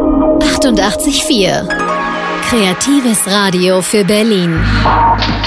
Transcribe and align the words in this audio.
88,4. 0.00 1.68
Kreatives 2.48 3.26
Radio 3.26 3.82
für 3.82 4.04
Berlin. 4.04 4.58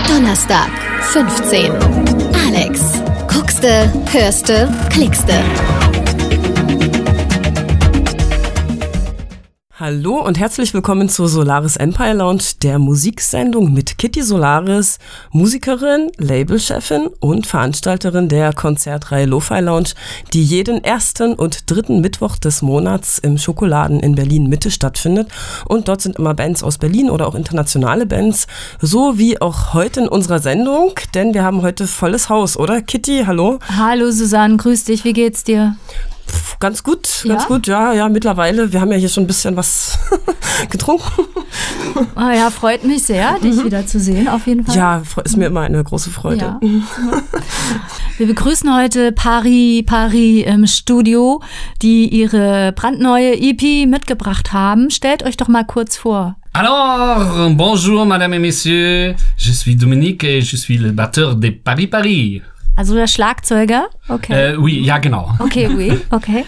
Donnerstag, 0.08 0.70
15. 1.12 1.72
Alex. 2.48 2.81
Guckste, 3.27 3.92
hörste, 4.11 4.69
klickste. 4.92 5.33
Hallo 9.86 10.16
und 10.25 10.39
herzlich 10.39 10.73
willkommen 10.73 11.09
zur 11.09 11.27
Solaris 11.27 11.75
Empire 11.75 12.13
Lounge, 12.13 12.43
der 12.61 12.79
Musiksendung 12.79 13.73
mit 13.73 13.97
Kitty 13.97 14.21
Solaris, 14.21 14.97
Musikerin, 15.32 16.09
Labelchefin 16.18 17.07
und 17.20 17.47
Veranstalterin 17.47 18.29
der 18.29 18.54
Konzertreihe 18.54 19.25
Lo-Fi 19.25 19.59
Lounge, 19.59 19.89
die 20.32 20.41
jeden 20.41 20.82
ersten 20.86 21.33
und 21.33 21.69
dritten 21.69 22.00
Mittwoch 22.00 22.38
des 22.38 22.61
Monats 22.61 23.19
im 23.19 23.38
Schokoladen 23.38 24.00
in 24.00 24.15
Berlin 24.15 24.47
Mitte 24.47 24.71
stattfindet. 24.71 25.27
Und 25.65 25.89
dort 25.89 26.00
sind 26.00 26.15
immer 26.15 26.34
Bands 26.34 26.64
aus 26.64 26.78
Berlin 26.78 27.09
oder 27.09 27.28
auch 27.28 27.36
internationale 27.36 28.06
Bands, 28.06 28.47
so 28.79 29.18
wie 29.18 29.42
auch 29.42 29.73
heute 29.73 30.00
in 30.00 30.07
unserer 30.07 30.39
Sendung, 30.39 30.93
denn 31.14 31.34
wir 31.34 31.43
haben 31.43 31.61
heute 31.61 31.87
volles 31.87 32.30
Haus, 32.30 32.56
oder? 32.56 32.81
Kitty, 32.81 33.26
hallo? 33.28 33.59
Hallo 33.68 34.12
Susanne, 34.12 34.56
grüß 34.56 34.86
dich, 34.86 35.04
wie 35.04 35.12
geht's 35.12 35.44
dir? 35.44 35.76
Ganz 36.59 36.82
gut, 36.82 37.26
ganz 37.27 37.41
ja? 37.41 37.48
gut, 37.48 37.68
ja, 37.68 37.94
ja, 37.94 38.08
mittlerweile. 38.08 38.72
Wir 38.72 38.80
haben 38.80 38.91
ja 38.91 38.98
hier 38.98 39.09
schon 39.09 39.26
ein 39.26 39.27
bisschen 39.27 39.58
was 39.58 40.00
getrunken. 40.70 41.04
Ah 42.16 42.31
ja, 42.34 42.50
freut 42.50 42.86
mich 42.86 43.04
sehr, 43.04 43.38
dich 43.40 43.55
mhm. 43.55 43.66
wieder 43.66 43.86
zu 43.86 44.00
sehen, 44.00 44.28
auf 44.30 44.48
jeden 44.48 44.66
Fall. 44.66 44.76
Ja, 44.76 45.04
ist 45.23 45.36
mir 45.36 45.48
immer 45.48 45.62
eine 45.62 45.84
große 45.84 46.09
Freude. 46.09 46.40
Ja. 46.40 46.59
Wir 48.17 48.28
begrüßen 48.28 48.73
heute 48.73 49.12
Paris, 49.12 49.84
Paris 49.86 50.45
im 50.45 50.66
Studio, 50.67 51.41
die 51.81 52.08
ihre 52.08 52.72
brandneue 52.72 53.34
EP 53.34 53.88
mitgebracht 53.88 54.53
haben. 54.53 54.90
Stellt 54.90 55.23
euch 55.23 55.36
doch 55.36 55.48
mal 55.48 55.66
kurz 55.66 55.98
vor. 55.98 56.38
Alors, 56.53 57.50
bonjour, 57.55 58.05
Madame 58.05 58.33
et 58.33 58.39
Messieurs. 58.39 59.16
Je 59.38 59.52
suis 59.52 59.76
Dominique 59.76 60.23
et 60.23 60.42
je 60.42 60.55
suis 60.55 60.78
le 60.78 60.92
batteur 60.92 61.36
de 61.36 61.50
Paris 61.50 61.88
Paris. 61.88 62.42
Also 62.76 62.96
der 62.96 63.08
Schlagzeuger? 63.08 63.88
Okay. 64.10 64.34
Euh, 64.34 64.58
oui, 64.58 64.82
ja, 64.84 64.98
genau. 64.98 65.30
Okay, 65.40 65.68
oui, 65.68 66.00
okay. 66.12 66.46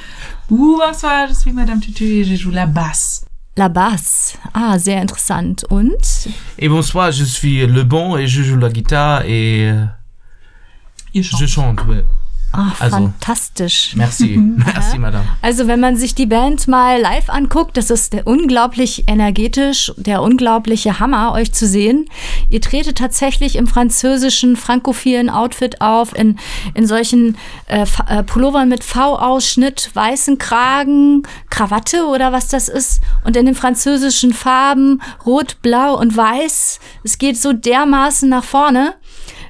Bonsoir, 0.49 1.27
je 1.27 1.33
suis 1.33 1.51
Madame 1.51 1.79
Tutu 1.79 2.05
et 2.05 2.23
je 2.23 2.35
joue 2.35 2.51
la 2.51 2.65
basse. 2.65 3.25
La 3.57 3.69
basse. 3.69 4.37
Ah, 4.53 4.77
sehr 4.77 5.01
interessant. 5.01 5.63
Und? 5.69 6.27
Et 6.59 6.67
bonsoir, 6.67 7.11
je 7.11 7.23
suis 7.23 7.65
Le 7.65 7.83
Bon 7.83 8.17
et 8.17 8.27
je 8.27 8.43
joue 8.43 8.57
la 8.57 8.69
guitare 8.69 9.23
et 9.25 9.71
je 11.13 11.45
chante. 11.45 11.85
Ouais. 11.87 12.03
Ach, 12.57 12.81
also, 12.81 12.97
fantastisch. 12.97 13.93
Merci, 13.95 14.37
merci, 14.37 14.97
Madame. 14.97 15.25
Also, 15.41 15.67
wenn 15.67 15.79
man 15.79 15.97
sich 15.97 16.15
die 16.15 16.25
Band 16.25 16.67
mal 16.67 16.99
live 16.99 17.29
anguckt, 17.29 17.77
das 17.77 17.89
ist 17.89 18.13
der 18.13 18.27
unglaublich 18.27 19.07
energetisch, 19.07 19.91
der 19.97 20.21
unglaubliche 20.21 20.99
Hammer, 20.99 21.33
euch 21.33 21.53
zu 21.53 21.67
sehen. 21.67 22.05
Ihr 22.49 22.61
tretet 22.61 22.97
tatsächlich 22.97 23.55
im 23.55 23.67
französischen 23.67 24.55
frankophilen 24.55 25.29
Outfit 25.29 25.81
auf, 25.81 26.15
in, 26.15 26.37
in 26.73 26.87
solchen 26.87 27.37
äh, 27.67 27.85
äh 28.07 28.23
Pullovern 28.23 28.69
mit 28.69 28.83
V-Ausschnitt, 28.83 29.91
weißen 29.93 30.37
Kragen, 30.37 31.23
Krawatte 31.49 32.05
oder 32.05 32.31
was 32.31 32.47
das 32.47 32.69
ist, 32.69 33.01
und 33.23 33.35
in 33.35 33.45
den 33.45 33.55
französischen 33.55 34.33
Farben 34.33 35.01
Rot, 35.25 35.61
Blau 35.61 35.99
und 35.99 36.15
Weiß. 36.15 36.79
Es 37.03 37.17
geht 37.17 37.37
so 37.37 37.53
dermaßen 37.53 38.29
nach 38.29 38.43
vorne. 38.43 38.95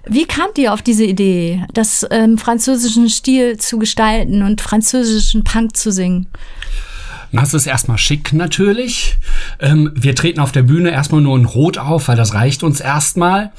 Wie 0.07 0.25
kamt 0.25 0.57
ihr 0.57 0.73
auf 0.73 0.81
diese 0.81 1.03
Idee, 1.03 1.63
das 1.73 2.03
im 2.03 2.09
ähm, 2.11 2.37
französischen 2.37 3.09
Stil 3.09 3.57
zu 3.57 3.79
gestalten 3.79 4.43
und 4.43 4.61
französischen 4.61 5.43
Punk 5.43 5.75
zu 5.75 5.91
singen? 5.91 6.27
Das 7.31 7.53
ist 7.53 7.67
erstmal 7.67 7.97
schick 7.97 8.33
natürlich. 8.33 9.17
Ähm, 9.59 9.91
wir 9.95 10.15
treten 10.15 10.39
auf 10.39 10.51
der 10.51 10.63
Bühne 10.63 10.91
erstmal 10.91 11.21
nur 11.21 11.37
in 11.37 11.45
Rot 11.45 11.77
auf, 11.77 12.07
weil 12.07 12.15
das 12.15 12.33
reicht 12.33 12.63
uns 12.63 12.79
erstmal. 12.79 13.51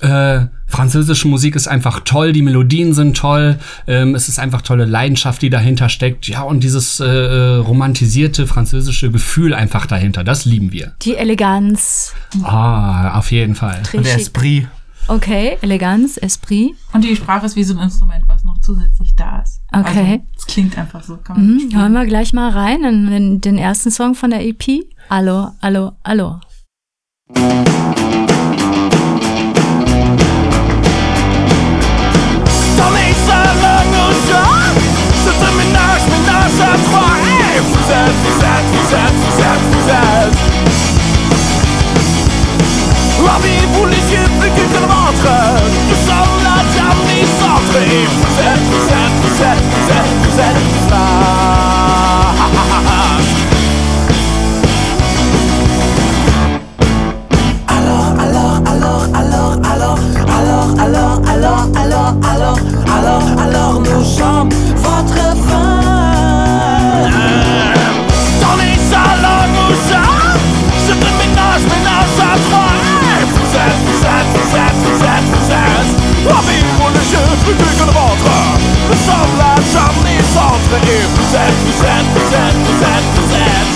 Äh, 0.00 0.46
französische 0.66 1.28
Musik 1.28 1.54
ist 1.54 1.68
einfach 1.68 2.00
toll, 2.00 2.32
die 2.32 2.42
Melodien 2.42 2.92
sind 2.92 3.16
toll, 3.16 3.58
ähm, 3.86 4.14
es 4.14 4.28
ist 4.28 4.38
einfach 4.38 4.62
tolle 4.62 4.84
Leidenschaft, 4.84 5.42
die 5.42 5.50
dahinter 5.50 5.88
steckt. 5.88 6.26
Ja, 6.28 6.42
und 6.42 6.64
dieses 6.64 7.00
äh, 7.00 7.06
äh 7.06 7.56
romantisierte 7.56 8.46
französische 8.46 9.10
Gefühl 9.10 9.54
einfach 9.54 9.86
dahinter, 9.86 10.24
das 10.24 10.44
lieben 10.44 10.72
wir. 10.72 10.92
Die 11.02 11.16
Eleganz. 11.16 12.14
Ah, 12.42 13.18
auf 13.18 13.30
jeden 13.30 13.54
Fall. 13.54 13.82
Und 13.92 14.06
der 14.06 14.16
Esprit. 14.16 14.66
Okay, 15.10 15.58
Eleganz, 15.60 16.16
Esprit. 16.18 16.76
Und 16.92 17.02
die 17.02 17.16
Sprache 17.16 17.44
ist 17.44 17.56
wie 17.56 17.64
so 17.64 17.76
ein 17.76 17.82
Instrument, 17.82 18.22
was 18.28 18.44
noch 18.44 18.60
zusätzlich 18.60 19.16
da 19.16 19.40
ist. 19.40 19.60
Okay. 19.72 20.20
Also, 20.20 20.22
es 20.38 20.46
klingt 20.46 20.78
einfach 20.78 21.02
so. 21.02 21.16
Kann 21.16 21.36
man 21.36 21.56
mhm, 21.56 21.74
hören 21.74 21.92
wir 21.94 22.06
gleich 22.06 22.32
mal 22.32 22.48
rein 22.50 22.84
in, 22.84 23.08
in 23.10 23.40
den 23.40 23.58
ersten 23.58 23.90
Song 23.90 24.14
von 24.14 24.30
der 24.30 24.46
EP. 24.46 24.84
Hallo, 25.10 25.48
hallo, 25.60 25.90
hallo. 26.04 26.36
Vous 37.62 37.92
êtes, 37.92 38.14
vous 38.22 38.40
êtes, 38.40 38.64
vous 38.72 38.94
êtes, 38.94 39.12
vous 39.12 39.42
êtes, 39.42 39.60
vous 39.72 39.88
êtes 39.90 40.50
Avez-vous 43.40 43.86
les 43.86 44.09
vécu 44.40 44.62
Nous 45.88 46.00
sommes 46.06 46.38
la 46.44 46.56
Et 47.80 48.06
vous 48.06 48.34
êtes, 48.40 48.66
vous 48.70 49.42
êtes, 49.42 49.64
vous 50.22 50.40
Alors, 57.68 58.08
alors, 58.20 58.56
alors, 58.66 59.04
alors, 59.14 59.52
alors 59.70 59.98
Alors, 60.40 60.68
alors, 60.80 61.20
alors, 61.28 61.66
alors, 61.76 62.14
alors 62.30 62.58
Alors, 62.96 63.24
alors, 63.42 63.80
nos 63.80 64.02
jambes, 64.02 64.52
votre 64.76 65.29
Que 77.46 77.52
le 77.52 77.92
ventre 77.92 78.30
Nous 78.88 79.00
sommes 79.06 79.36
la 79.38 79.54
chambre 79.72 80.04
Et 80.06 81.04
vous 81.14 81.30
êtes, 81.34 81.58
vous 81.64 81.80
êtes, 81.84 82.08
vous 82.14 82.30
êtes, 82.34 82.58
vous 82.66 82.80
êtes, 82.84 83.08
vous 83.16 83.30
êtes 83.34 83.74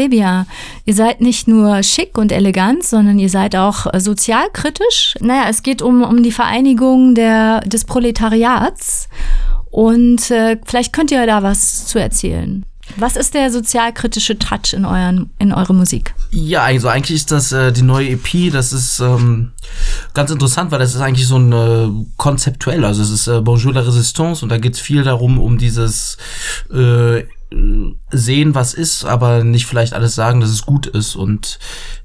bien. 0.06 0.46
Ihr 0.84 0.94
seid 0.94 1.20
nicht 1.20 1.48
nur 1.48 1.82
schick 1.82 2.16
und 2.16 2.30
elegant, 2.30 2.84
sondern 2.84 3.18
ihr 3.18 3.28
seid 3.28 3.56
auch 3.56 3.92
äh, 3.92 3.98
sozialkritisch. 3.98 5.16
Naja, 5.20 5.46
es 5.48 5.64
geht 5.64 5.82
um, 5.82 6.04
um 6.04 6.22
die 6.22 6.30
Vereinigung 6.30 7.16
der, 7.16 7.60
des 7.62 7.84
Proletariats. 7.84 9.08
Und 9.70 10.30
äh, 10.30 10.58
vielleicht 10.64 10.92
könnt 10.92 11.10
ihr 11.10 11.26
da 11.26 11.42
was 11.42 11.86
zu 11.86 11.98
erzählen. 11.98 12.64
Was 12.96 13.16
ist 13.16 13.34
der 13.34 13.50
sozialkritische 13.50 14.38
Touch 14.38 14.72
in, 14.72 14.84
euren, 14.84 15.30
in 15.38 15.52
eurer 15.52 15.72
Musik? 15.72 16.14
Ja, 16.30 16.62
also 16.62 16.88
eigentlich 16.88 17.16
ist 17.16 17.30
das 17.30 17.52
äh, 17.52 17.72
die 17.72 17.82
neue 17.82 18.10
EP, 18.10 18.52
das 18.52 18.72
ist 18.72 19.00
ähm, 19.00 19.52
ganz 20.14 20.30
interessant, 20.30 20.70
weil 20.70 20.78
das 20.78 20.94
ist 20.94 21.00
eigentlich 21.00 21.26
so 21.26 21.38
ein 21.38 21.52
äh, 21.52 21.88
konzeptuell, 22.16 22.84
also 22.84 23.02
es 23.02 23.10
ist 23.10 23.28
äh, 23.28 23.40
Bonjour 23.40 23.72
la 23.72 23.80
Resistance 23.80 24.44
und 24.44 24.50
da 24.50 24.58
geht 24.58 24.74
es 24.74 24.80
viel 24.80 25.02
darum, 25.04 25.38
um 25.38 25.58
dieses 25.58 26.16
äh, 26.72 27.22
sehen, 28.10 28.54
was 28.54 28.74
ist, 28.74 29.04
aber 29.04 29.42
nicht 29.42 29.66
vielleicht 29.66 29.94
alles 29.94 30.14
sagen, 30.14 30.40
dass 30.40 30.50
es 30.50 30.66
gut 30.66 30.86
ist. 30.86 31.16
Und 31.16 31.58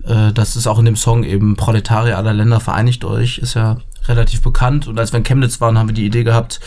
äh, 0.06 0.32
das 0.32 0.56
ist 0.56 0.68
auch 0.68 0.80
in 0.80 0.86
dem 0.86 0.96
Song 0.96 1.24
eben 1.24 1.56
Proletarier 1.56 2.18
aller 2.18 2.34
Länder 2.34 2.60
vereinigt 2.60 3.04
euch, 3.04 3.40
ist 3.40 3.56
ja 3.56 3.78
relativ 4.08 4.42
bekannt. 4.42 4.88
Und 4.88 5.00
als 5.00 5.12
wir 5.12 5.18
in 5.18 5.24
Chemnitz 5.24 5.60
waren, 5.62 5.78
haben 5.78 5.90
wir 5.90 5.96
die 5.96 6.06
Idee 6.06 6.24
gehabt, 6.24 6.60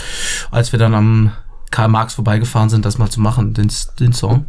als 0.50 0.72
wir 0.72 0.78
dann 0.78 0.94
am 0.94 1.32
Karl 1.70 1.88
Marx 1.88 2.14
vorbeigefahren 2.14 2.68
sind, 2.70 2.84
das 2.84 2.98
mal 2.98 3.10
zu 3.10 3.20
machen, 3.20 3.52
den, 3.54 3.68
den 4.00 4.12
Song. 4.12 4.46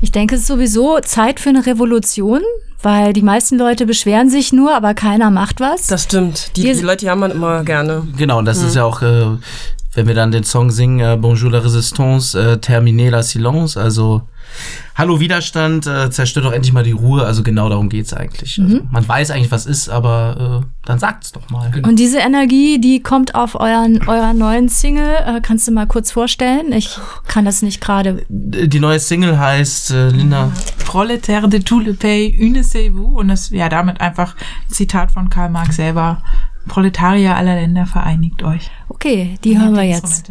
Ich 0.00 0.12
denke, 0.12 0.34
es 0.34 0.42
ist 0.42 0.46
sowieso 0.48 0.98
Zeit 1.00 1.40
für 1.40 1.48
eine 1.50 1.64
Revolution, 1.66 2.40
weil 2.82 3.12
die 3.12 3.22
meisten 3.22 3.58
Leute 3.58 3.86
beschweren 3.86 4.28
sich 4.28 4.52
nur, 4.52 4.74
aber 4.74 4.94
keiner 4.94 5.30
macht 5.30 5.60
was. 5.60 5.86
Das 5.86 6.02
stimmt. 6.04 6.56
Die, 6.56 6.64
Wir- 6.64 6.74
die 6.74 6.80
Leute 6.82 7.06
jammern 7.06 7.30
immer 7.30 7.62
gerne. 7.64 8.02
Genau, 8.16 8.38
und 8.38 8.44
das 8.44 8.60
ist 8.62 8.74
ja 8.74 8.84
auch, 8.84 9.02
äh, 9.02 9.26
wenn 9.94 10.06
wir 10.06 10.14
dann 10.14 10.32
den 10.32 10.44
Song 10.44 10.70
singen, 10.70 11.00
äh, 11.00 11.16
Bonjour 11.16 11.50
la 11.50 11.60
Résistance, 11.60 12.36
äh, 12.38 12.58
Terminer 12.58 13.10
la 13.10 13.22
Silence, 13.22 13.80
also 13.80 14.22
Hallo 14.94 15.20
Widerstand, 15.20 15.86
äh, 15.86 16.10
zerstört 16.10 16.44
doch 16.44 16.52
endlich 16.52 16.72
mal 16.72 16.84
die 16.84 16.92
Ruhe, 16.92 17.24
also 17.24 17.42
genau 17.42 17.68
darum 17.68 17.88
geht's 17.88 18.12
eigentlich. 18.12 18.60
Also, 18.60 18.80
man 18.90 19.08
weiß 19.08 19.30
eigentlich, 19.30 19.50
was 19.50 19.64
ist, 19.64 19.88
aber 19.88 20.62
äh, 20.62 20.66
dann 20.84 20.98
sagt's 20.98 21.32
doch 21.32 21.48
mal. 21.48 21.72
Und 21.82 21.98
diese 21.98 22.18
Energie, 22.18 22.78
die 22.78 23.02
kommt 23.02 23.34
auf 23.34 23.54
euren, 23.58 24.06
eurer 24.06 24.34
neuen 24.34 24.68
Single. 24.68 25.16
Äh, 25.26 25.40
kannst 25.40 25.66
du 25.66 25.72
mal 25.72 25.86
kurz 25.86 26.10
vorstellen? 26.10 26.72
Ich 26.72 26.98
kann 27.26 27.44
das 27.44 27.62
nicht 27.62 27.80
gerade. 27.80 28.24
Die 28.28 28.80
neue 28.80 29.00
Single 29.00 29.38
heißt, 29.38 29.92
äh, 29.92 30.08
Linda, 30.10 30.52
Prolétaire 30.84 31.48
de 31.48 31.60
tout 31.60 31.82
le 31.82 31.94
pays, 31.94 32.38
unissez-vous. 32.38 33.18
Und 33.18 33.28
das 33.28 33.50
ja 33.50 33.68
damit 33.68 34.00
einfach 34.00 34.34
ein 34.36 34.72
Zitat 34.72 35.10
von 35.12 35.30
Karl 35.30 35.50
Marx 35.50 35.76
selber. 35.76 36.22
Proletarier 36.68 37.34
aller 37.34 37.56
Länder, 37.56 37.86
vereinigt 37.86 38.42
euch. 38.42 38.70
Okay, 38.88 39.36
die 39.42 39.58
hören 39.58 39.74
wir 39.74 39.82
jetzt. 39.82 40.30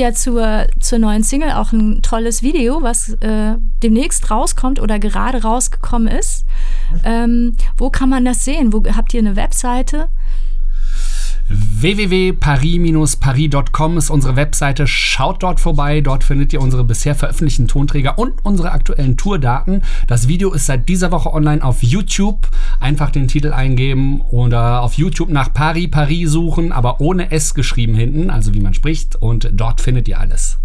ja 0.00 0.12
zur, 0.12 0.66
zur 0.80 0.98
neuen 0.98 1.22
Single 1.22 1.52
auch 1.52 1.72
ein 1.72 2.02
tolles 2.02 2.42
Video, 2.42 2.82
was 2.82 3.10
äh, 3.20 3.56
demnächst 3.82 4.30
rauskommt 4.30 4.80
oder 4.80 4.98
gerade 4.98 5.42
rausgekommen 5.42 6.08
ist. 6.08 6.44
Ähm, 7.04 7.56
wo 7.76 7.90
kann 7.90 8.08
man 8.08 8.24
das 8.24 8.44
sehen? 8.44 8.72
Wo 8.72 8.82
habt 8.94 9.14
ihr 9.14 9.20
eine 9.20 9.36
Webseite? 9.36 10.08
www.paris-paris.com 11.50 13.98
ist 13.98 14.10
unsere 14.10 14.36
Webseite. 14.36 14.86
Schaut 14.86 15.42
dort 15.42 15.58
vorbei. 15.58 16.00
Dort 16.00 16.22
findet 16.22 16.52
ihr 16.52 16.60
unsere 16.60 16.84
bisher 16.84 17.16
veröffentlichten 17.16 17.66
Tonträger 17.66 18.16
und 18.18 18.34
unsere 18.44 18.70
aktuellen 18.70 19.16
Tourdaten. 19.16 19.82
Das 20.06 20.28
Video 20.28 20.52
ist 20.52 20.66
seit 20.66 20.88
dieser 20.88 21.10
Woche 21.10 21.32
online 21.32 21.64
auf 21.64 21.82
YouTube. 21.82 22.48
Einfach 22.78 23.10
den 23.10 23.26
Titel 23.26 23.52
eingeben 23.52 24.20
oder 24.30 24.82
auf 24.82 24.94
YouTube 24.94 25.30
nach 25.30 25.52
Paris 25.52 25.90
Paris 25.90 26.30
suchen, 26.30 26.70
aber 26.70 27.00
ohne 27.00 27.32
S 27.32 27.54
geschrieben 27.54 27.96
hinten, 27.96 28.30
also 28.30 28.54
wie 28.54 28.60
man 28.60 28.74
spricht. 28.74 29.16
Und 29.16 29.50
dort 29.52 29.80
findet 29.80 30.06
ihr 30.06 30.20
alles. 30.20 30.60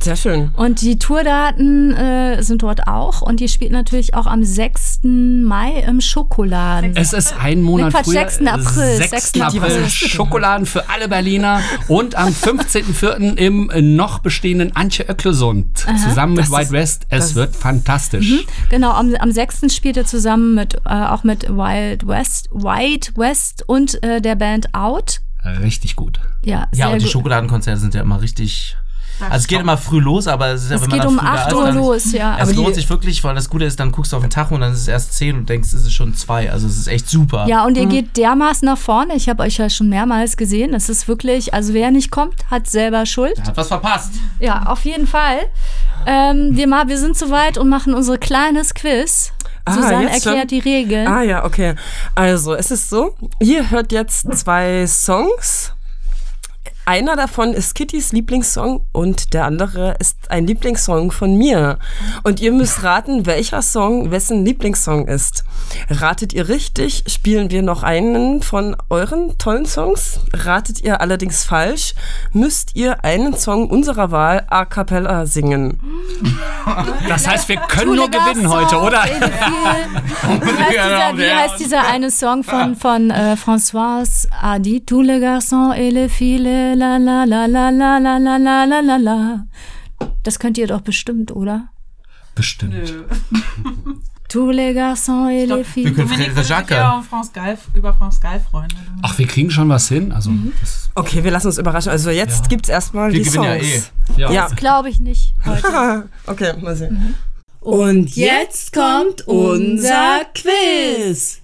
Sehr 0.00 0.16
schön. 0.16 0.50
Und 0.56 0.80
die 0.80 0.98
Tourdaten 0.98 1.94
äh, 1.94 2.42
sind 2.42 2.62
dort 2.62 2.86
auch. 2.88 3.22
Und 3.22 3.40
ihr 3.40 3.48
spielt 3.48 3.72
natürlich 3.72 4.14
auch 4.14 4.26
am 4.26 4.42
6. 4.44 5.00
Mai 5.04 5.84
im 5.86 6.00
Schokoladen. 6.00 6.96
Es 6.96 7.12
ist 7.12 7.34
ein 7.38 7.62
Monat 7.62 7.92
Quatsch, 7.92 8.04
früher. 8.06 8.28
6. 8.28 8.46
April. 8.46 8.96
6. 8.96 9.10
6. 9.10 9.40
April. 9.40 9.60
April. 9.62 9.88
Schokoladen 9.88 10.66
für 10.66 10.88
alle 10.88 11.08
Berliner. 11.08 11.60
Und 11.88 12.14
am 12.16 12.28
15.04. 12.32 13.36
im 13.36 13.70
noch 13.96 14.18
bestehenden 14.20 14.74
Antje 14.74 15.06
Öcklesund. 15.08 15.86
Zusammen 16.02 16.34
mit 16.34 16.44
Das 16.44 16.50
White 16.50 16.72
West. 16.72 17.06
Es 17.08 17.34
wird 17.34 17.54
fantastisch. 17.54 18.44
Genau, 18.68 18.90
am, 18.92 19.14
am 19.14 19.30
6. 19.30 19.74
spielt 19.74 19.96
er 19.96 20.04
zusammen 20.04 20.54
mit, 20.54 20.74
äh, 20.84 20.88
auch 20.88 21.24
mit 21.24 21.48
Wild 21.48 22.06
West, 22.06 22.48
White 22.52 23.12
West 23.16 23.64
und 23.66 24.02
äh, 24.02 24.20
der 24.20 24.34
Band 24.34 24.74
Out. 24.74 25.20
Richtig 25.44 25.96
gut. 25.96 26.20
Ja, 26.44 26.68
ja, 26.72 26.86
sehr 26.86 26.90
und 26.90 26.98
die 27.00 27.04
gut. 27.04 27.12
Schokoladenkonzerte 27.12 27.80
sind 27.80 27.94
ja 27.94 28.02
immer 28.02 28.20
richtig. 28.20 28.76
Also 29.30 29.36
es 29.42 29.46
geht 29.46 29.60
immer 29.60 29.76
früh 29.76 30.00
los, 30.00 30.26
aber 30.26 30.48
es 30.48 30.64
ist 30.64 30.70
ja, 30.70 30.76
Es 30.76 30.88
geht 30.88 31.04
um 31.04 31.18
früh 31.18 31.24
da 31.24 31.32
8 31.32 31.48
ist, 31.48 31.54
Uhr 31.54 31.72
los, 31.72 32.12
ja. 32.12 32.36
Es 32.36 32.48
Aber 32.48 32.52
lohnt 32.52 32.74
sich 32.74 32.88
wirklich, 32.88 33.22
weil 33.24 33.34
das 33.34 33.48
Gute 33.48 33.64
ist, 33.64 33.78
dann 33.80 33.92
guckst 33.92 34.12
du 34.12 34.16
auf 34.16 34.22
den 34.22 34.30
Tacho 34.30 34.54
und 34.54 34.60
dann 34.60 34.72
ist 34.72 34.80
es 34.80 34.88
erst 34.88 35.14
10 35.14 35.36
und 35.36 35.48
denkst, 35.48 35.68
es 35.72 35.82
ist 35.82 35.92
schon 35.92 36.14
2. 36.14 36.50
Also 36.50 36.66
es 36.66 36.78
ist 36.78 36.86
echt 36.88 37.08
super. 37.08 37.46
Ja, 37.46 37.64
und 37.64 37.76
ihr 37.76 37.86
geht 37.86 38.16
dermaßen 38.16 38.66
nach 38.66 38.78
vorne. 38.78 39.14
Ich 39.14 39.28
habe 39.28 39.42
euch 39.42 39.58
ja 39.58 39.70
schon 39.70 39.88
mehrmals 39.88 40.36
gesehen. 40.36 40.74
Es 40.74 40.88
ist 40.88 41.08
wirklich, 41.08 41.54
also 41.54 41.74
wer 41.74 41.90
nicht 41.90 42.10
kommt, 42.10 42.34
hat 42.50 42.68
selber 42.68 43.06
Schuld. 43.06 43.40
Hat 43.44 43.56
was 43.56 43.68
verpasst. 43.68 44.12
Ja, 44.38 44.64
auf 44.66 44.84
jeden 44.84 45.06
Fall. 45.06 45.38
Ähm, 46.06 46.50
wir, 46.52 46.66
mal, 46.66 46.88
wir 46.88 46.98
sind 46.98 47.16
soweit 47.16 47.58
und 47.58 47.68
machen 47.68 47.94
unser 47.94 48.18
kleines 48.18 48.74
Quiz. 48.74 49.32
Ah, 49.64 49.74
Susanne 49.74 50.02
jetzt 50.04 50.24
schon? 50.24 50.32
erklärt 50.32 50.50
die 50.50 50.58
Regeln. 50.58 51.06
Ah 51.06 51.22
ja, 51.22 51.44
okay. 51.44 51.74
Also, 52.14 52.54
es 52.54 52.70
ist 52.70 52.90
so, 52.90 53.14
ihr 53.38 53.70
hört 53.70 53.92
jetzt 53.92 54.26
zwei 54.36 54.86
Songs. 54.86 55.72
Einer 56.84 57.14
davon 57.14 57.52
ist 57.52 57.76
Kittys 57.76 58.10
Lieblingssong 58.10 58.84
und 58.90 59.34
der 59.34 59.44
andere 59.44 59.94
ist 60.00 60.16
ein 60.30 60.48
Lieblingssong 60.48 61.12
von 61.12 61.36
mir. 61.36 61.78
Und 62.24 62.40
ihr 62.40 62.50
müsst 62.50 62.82
raten, 62.82 63.24
welcher 63.24 63.62
Song 63.62 64.10
wessen 64.10 64.44
Lieblingssong 64.44 65.06
ist. 65.06 65.44
Ratet 65.88 66.32
ihr 66.32 66.48
richtig, 66.48 67.04
spielen 67.06 67.50
wir 67.52 67.62
noch 67.62 67.84
einen 67.84 68.42
von 68.42 68.76
euren 68.90 69.38
tollen 69.38 69.64
Songs. 69.64 70.18
Ratet 70.32 70.80
ihr 70.82 71.00
allerdings 71.00 71.44
falsch, 71.44 71.94
müsst 72.32 72.74
ihr 72.74 73.04
einen 73.04 73.36
Song 73.36 73.70
unserer 73.70 74.10
Wahl 74.10 74.44
a 74.50 74.64
cappella 74.64 75.26
singen. 75.26 75.78
Das 77.08 77.26
heißt, 77.26 77.48
wir 77.48 77.56
können 77.56 77.96
nur 77.96 78.08
gewinnen 78.08 78.48
heute, 78.48 78.76
oder? 78.76 79.02
Wie 79.04 79.18
heißt 80.62 80.70
dieser, 80.70 81.18
wie 81.18 81.30
heißt 81.30 81.60
dieser 81.60 81.88
eine 81.88 82.10
Song 82.10 82.44
von, 82.44 82.76
von 82.76 83.10
äh, 83.10 83.34
Françoise 83.34 84.28
a 84.40 84.58
dit 84.58 84.86
tous 84.86 85.02
les 85.02 85.20
garçons 85.20 85.72
et 85.74 85.90
les 85.90 86.08
filles, 86.08 86.71
la 86.74 86.96
la 86.98 87.24
la 87.24 87.46
la 87.46 87.70
la 87.70 87.98
la 87.98 88.18
la 88.18 88.36
la 88.36 88.64
la 88.64 88.80
la 88.80 88.96
la. 88.96 89.46
Das 90.22 90.38
könnt 90.38 90.58
ihr 90.58 90.66
doch 90.66 90.80
bestimmt, 90.82 91.30
oder? 91.34 91.68
Bestimmt. 92.34 92.74
Tous 94.28 94.50
les 94.50 94.72
garçons 94.72 95.28
et 95.28 95.44
les 95.46 95.62
filles. 95.62 95.84
Wir 95.90 95.94
können 95.94 96.08
Frederik 96.08 96.48
Jacques. 96.48 96.70
ja 96.70 96.96
um 96.96 97.02
France 97.04 97.30
Gall, 97.34 97.58
über 97.74 97.92
France 97.92 98.18
Gall 98.20 98.40
freuen. 98.40 98.68
Ach, 99.02 99.18
wir 99.18 99.26
kriegen 99.26 99.50
schon 99.50 99.68
was 99.68 99.88
hin. 99.88 100.10
Also, 100.10 100.30
das, 100.60 100.90
Okay, 100.94 101.22
wir 101.22 101.30
lassen 101.30 101.48
uns 101.48 101.58
überraschen. 101.58 101.90
Also 101.90 102.10
jetzt 102.10 102.42
Ja. 102.44 102.48
gibt's 102.48 102.68
erstmal 102.70 103.12
Wir 103.12 103.18
die 103.22 103.24
gewinnen 103.30 103.60
Songs. 103.60 103.92
ja 104.16 104.28
eh. 104.30 104.32
ja. 104.32 104.32
Ja. 104.32 104.46
Glaube 104.56 104.88
ich 104.88 105.00
nicht 105.00 105.34
heute. 105.44 106.08
Okay, 106.26 106.54
mal 106.62 106.74
sehen. 106.76 107.14
Und 107.62 108.16
jetzt 108.16 108.72
kommt 108.72 109.26
unser 109.28 110.26
Quiz. 110.34 111.40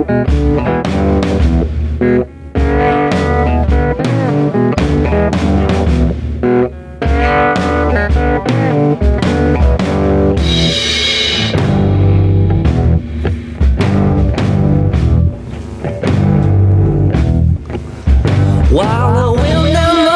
While 0.00 0.16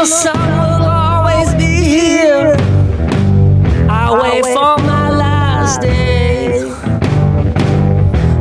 the 0.05 0.11
sun 0.11 0.37
will 0.37 0.87
always 0.87 1.55
be 1.55 1.83
here, 1.83 2.55
I 3.89 4.13
wait 4.23 4.45
for 4.45 4.77
my 4.85 5.09
last 5.09 5.81
day. 5.81 6.61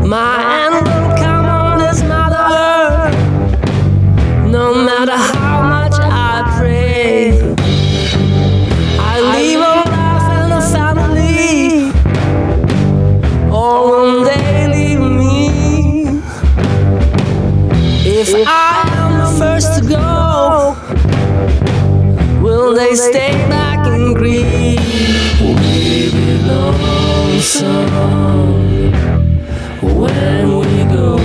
My 0.05 0.33
end 0.65 0.85
will 0.85 1.15
come 1.23 1.45
on 1.45 1.77
this 1.79 2.03
mother 2.03 2.43
earth, 2.67 3.15
no 4.51 4.73
matter 4.75 5.15
how 5.15 5.61
much 5.75 5.93
I 6.01 6.53
pray. 6.59 7.39
I 8.99 9.21
leave 9.33 9.59
a 9.59 9.75
life 9.95 10.27
and 10.39 10.51
a 10.59 10.63
family, 10.75 11.93
or 13.49 13.73
will 13.89 14.25
they 14.25 14.67
leave 14.67 14.99
me? 14.99 16.19
If 18.19 18.29
I 18.49 18.83
am 18.97 19.11
the 19.23 19.29
first 19.39 19.79
to 19.79 19.87
go, 19.87 20.22
will 22.63 22.73
they 22.75 22.95
stay 22.95 23.31
back 23.49 23.85
and 23.87 24.15
grieve? 24.15 24.79
We 25.41 26.11
belong 26.11 27.39
some 27.39 28.91
when 29.81 30.59
we 30.59 30.77
go. 30.95 31.15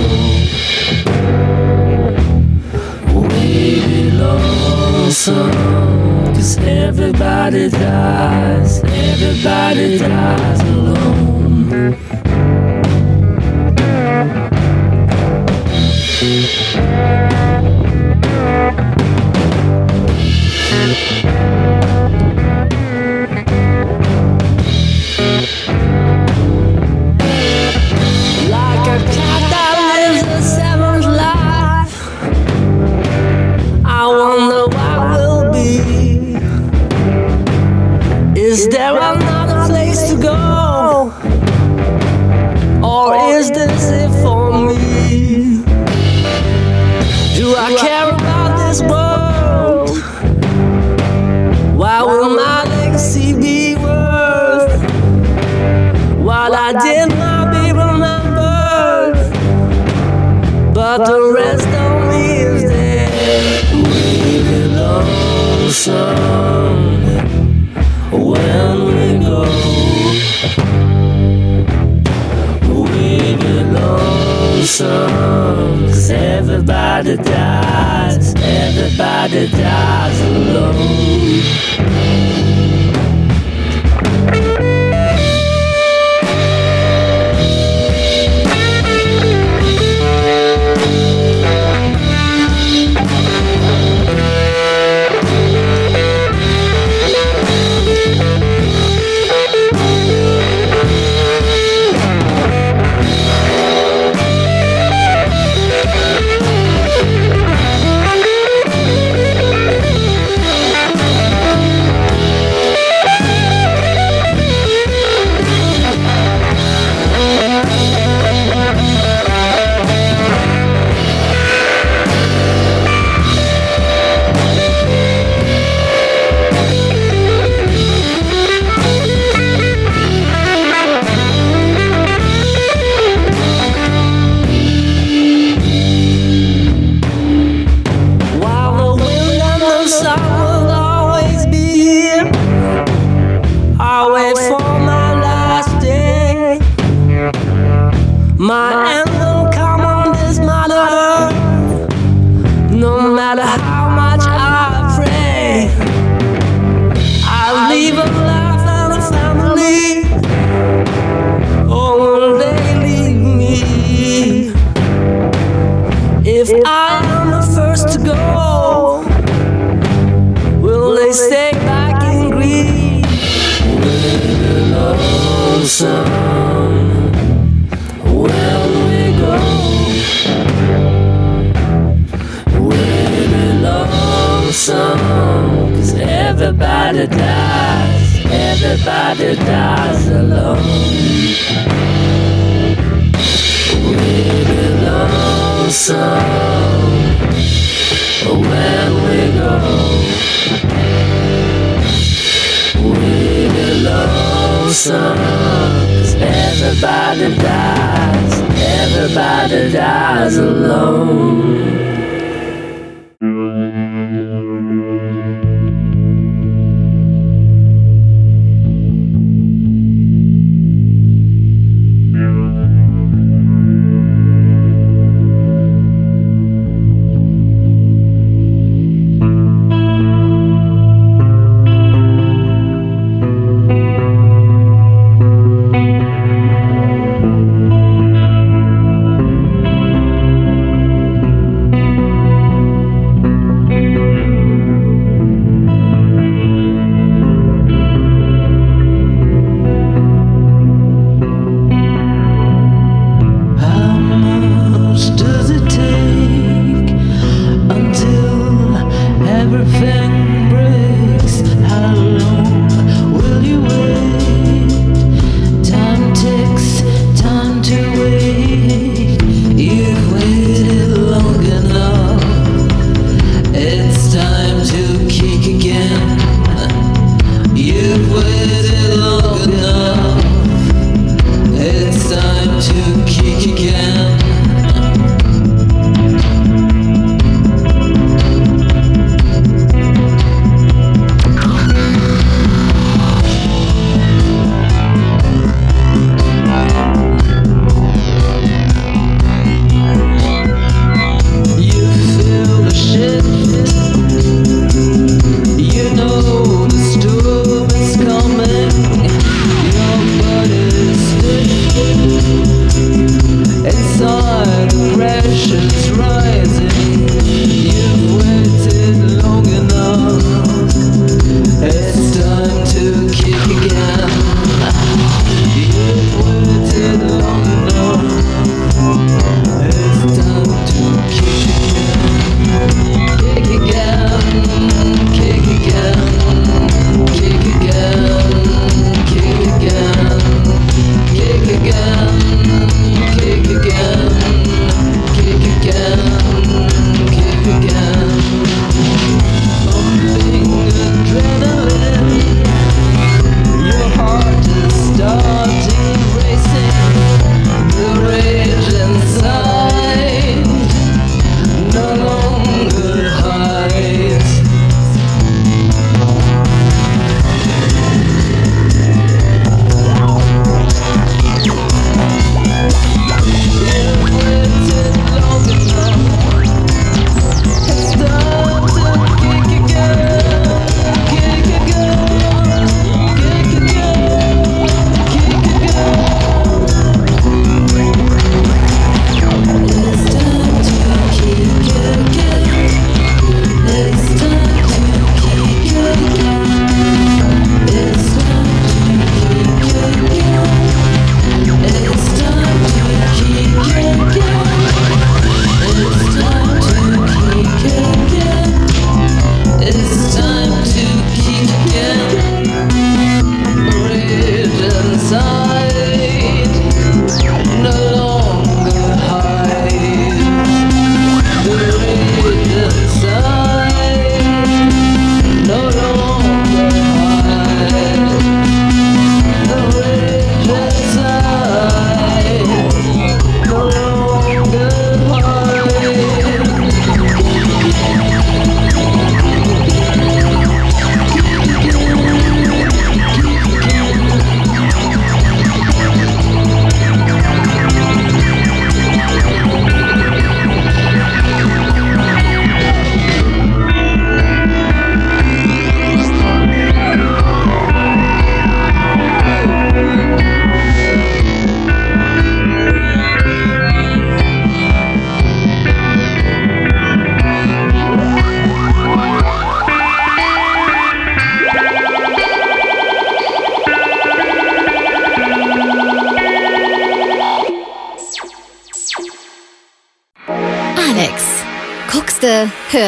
We 3.13 3.79
belong 3.85 5.11
some, 5.11 6.33
cause 6.35 6.57
everybody 6.57 7.69
dies, 7.69 8.83
everybody 8.83 9.97
dies 9.97 10.58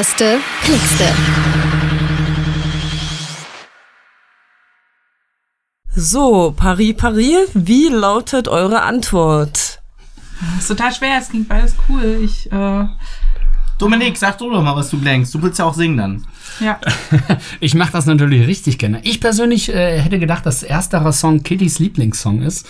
Hörste, 0.01 0.39
klickste. 0.63 1.03
So, 5.95 6.55
Paris, 6.57 6.95
Paris, 6.97 7.49
wie 7.53 7.89
lautet 7.89 8.47
eure 8.47 8.81
Antwort? 8.81 9.79
Das 10.55 10.61
ist 10.61 10.67
total 10.69 10.91
schwer, 10.91 11.19
es 11.19 11.29
klingt 11.29 11.47
beides 11.47 11.75
cool. 11.87 12.19
Ich, 12.23 12.51
äh 12.51 12.85
Dominik, 13.77 14.17
sag 14.17 14.39
du 14.39 14.49
doch 14.49 14.63
mal, 14.63 14.75
was 14.75 14.89
du 14.89 14.97
denkst. 14.97 15.31
Du 15.33 15.39
willst 15.43 15.59
ja 15.59 15.65
auch 15.65 15.75
singen 15.75 15.97
dann. 15.97 16.27
Ja. 16.61 16.79
Ich 17.59 17.75
mache 17.75 17.91
das 17.91 18.05
natürlich 18.05 18.47
richtig 18.47 18.77
gerne. 18.77 18.99
Ich 19.03 19.19
persönlich 19.19 19.73
äh, 19.73 19.99
hätte 19.99 20.19
gedacht, 20.19 20.45
dass 20.45 20.63
ersterer 20.63 21.11
Song 21.11 21.43
Kittys 21.43 21.79
Lieblingssong 21.79 22.41
ist. 22.41 22.67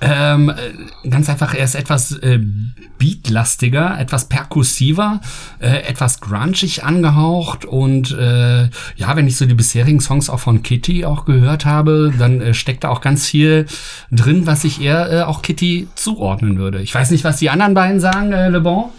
Ähm, 0.00 0.50
äh, 0.50 1.08
ganz 1.08 1.30
einfach, 1.30 1.54
er 1.54 1.64
ist 1.64 1.74
etwas 1.74 2.12
äh, 2.12 2.38
beatlastiger, 2.98 3.98
etwas 3.98 4.26
perkussiver, 4.26 5.20
äh, 5.58 5.82
etwas 5.88 6.20
grungig 6.20 6.84
angehaucht 6.84 7.64
und 7.64 8.10
äh, 8.12 8.64
ja, 8.96 9.16
wenn 9.16 9.26
ich 9.26 9.36
so 9.36 9.46
die 9.46 9.54
bisherigen 9.54 10.00
Songs 10.00 10.28
auch 10.28 10.40
von 10.40 10.62
Kitty 10.62 11.06
auch 11.06 11.24
gehört 11.24 11.64
habe, 11.64 12.12
dann 12.18 12.42
äh, 12.42 12.54
steckt 12.54 12.84
da 12.84 12.90
auch 12.90 13.00
ganz 13.00 13.26
viel 13.26 13.66
drin, 14.10 14.46
was 14.46 14.64
ich 14.64 14.82
eher 14.82 15.10
äh, 15.10 15.22
auch 15.22 15.40
Kitty 15.40 15.88
zuordnen 15.94 16.58
würde. 16.58 16.82
Ich 16.82 16.94
weiß 16.94 17.10
nicht, 17.10 17.24
was 17.24 17.38
die 17.38 17.48
anderen 17.48 17.72
beiden 17.74 18.00
sagen, 18.00 18.30
Le 18.30 18.60
Bon. 18.60 18.90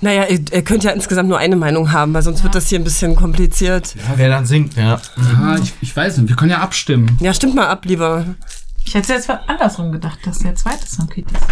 Naja, 0.00 0.24
ihr, 0.26 0.40
ihr 0.52 0.62
könnt 0.62 0.84
ja 0.84 0.90
insgesamt 0.90 1.28
nur 1.28 1.38
eine 1.38 1.56
Meinung 1.56 1.92
haben, 1.92 2.14
weil 2.14 2.22
sonst 2.22 2.42
wird 2.42 2.54
das 2.54 2.68
hier 2.68 2.78
ein 2.78 2.84
bisschen 2.84 3.16
kompliziert. 3.16 3.94
Ja, 3.96 4.12
wer 4.16 4.28
dann 4.28 4.46
singt, 4.46 4.76
ja. 4.76 5.00
Ja, 5.40 5.56
ich, 5.62 5.72
ich 5.80 5.96
weiß 5.96 6.18
nicht, 6.18 6.28
wir 6.28 6.36
können 6.36 6.50
ja 6.50 6.58
abstimmen. 6.58 7.16
Ja, 7.20 7.32
stimmt 7.34 7.54
mal 7.54 7.66
ab, 7.68 7.84
lieber. 7.84 8.24
Ich 8.84 8.94
hätte 8.94 9.14
jetzt 9.14 9.30
andersrum 9.30 9.92
gedacht, 9.92 10.18
dass 10.24 10.40
der 10.40 10.54
zweite 10.54 10.86
Song 10.86 11.08
Kitty 11.08 11.32
ist. 11.34 11.42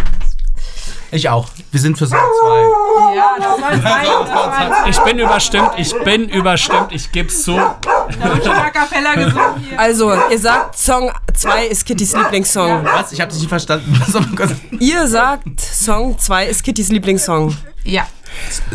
Ich 1.11 1.29
auch. 1.29 1.47
Wir 1.71 1.79
sind 1.79 1.95
für 1.97 2.07
Song 2.07 2.17
2. 2.17 3.15
Ja, 3.15 3.35
das 3.37 3.59
soll 3.59 3.81
sein. 3.83 4.71
Ich 4.89 4.99
bin 4.99 5.19
überstimmt, 5.19 5.69
ich 5.77 5.93
bin 6.03 6.27
überstimmt, 6.29 6.87
ich 6.91 7.11
geb's 7.11 7.43
zu. 7.43 7.51
schon 7.53 8.51
A 8.51 8.69
Cappella 8.71 9.13
gesungen 9.13 9.59
hier. 9.69 9.79
Also, 9.79 10.11
ihr 10.31 10.39
sagt, 10.39 10.75
Song 10.77 11.11
2 11.35 11.67
ist 11.67 11.85
Kittys 11.85 12.15
Lieblingssong. 12.15 12.83
Was? 12.85 13.11
Ich 13.11 13.21
habe 13.21 13.31
dich 13.31 13.41
nicht 13.41 13.49
verstanden. 13.49 13.95
Was 13.99 14.07
soll 14.11 14.21
man 14.21 14.35
kurz- 14.35 14.53
Ihr 14.79 15.07
sagt, 15.07 15.61
Song 15.61 16.17
2 16.17 16.47
ist 16.47 16.63
Kittys 16.63 16.89
Lieblingssong. 16.89 17.55
Ja. 17.83 18.07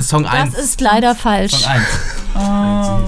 Song 0.00 0.22
Das 0.24 0.32
1. 0.32 0.54
ist 0.58 0.80
leider 0.80 1.14
falsch. 1.14 1.52
Song 1.54 1.70
1. 1.70 1.84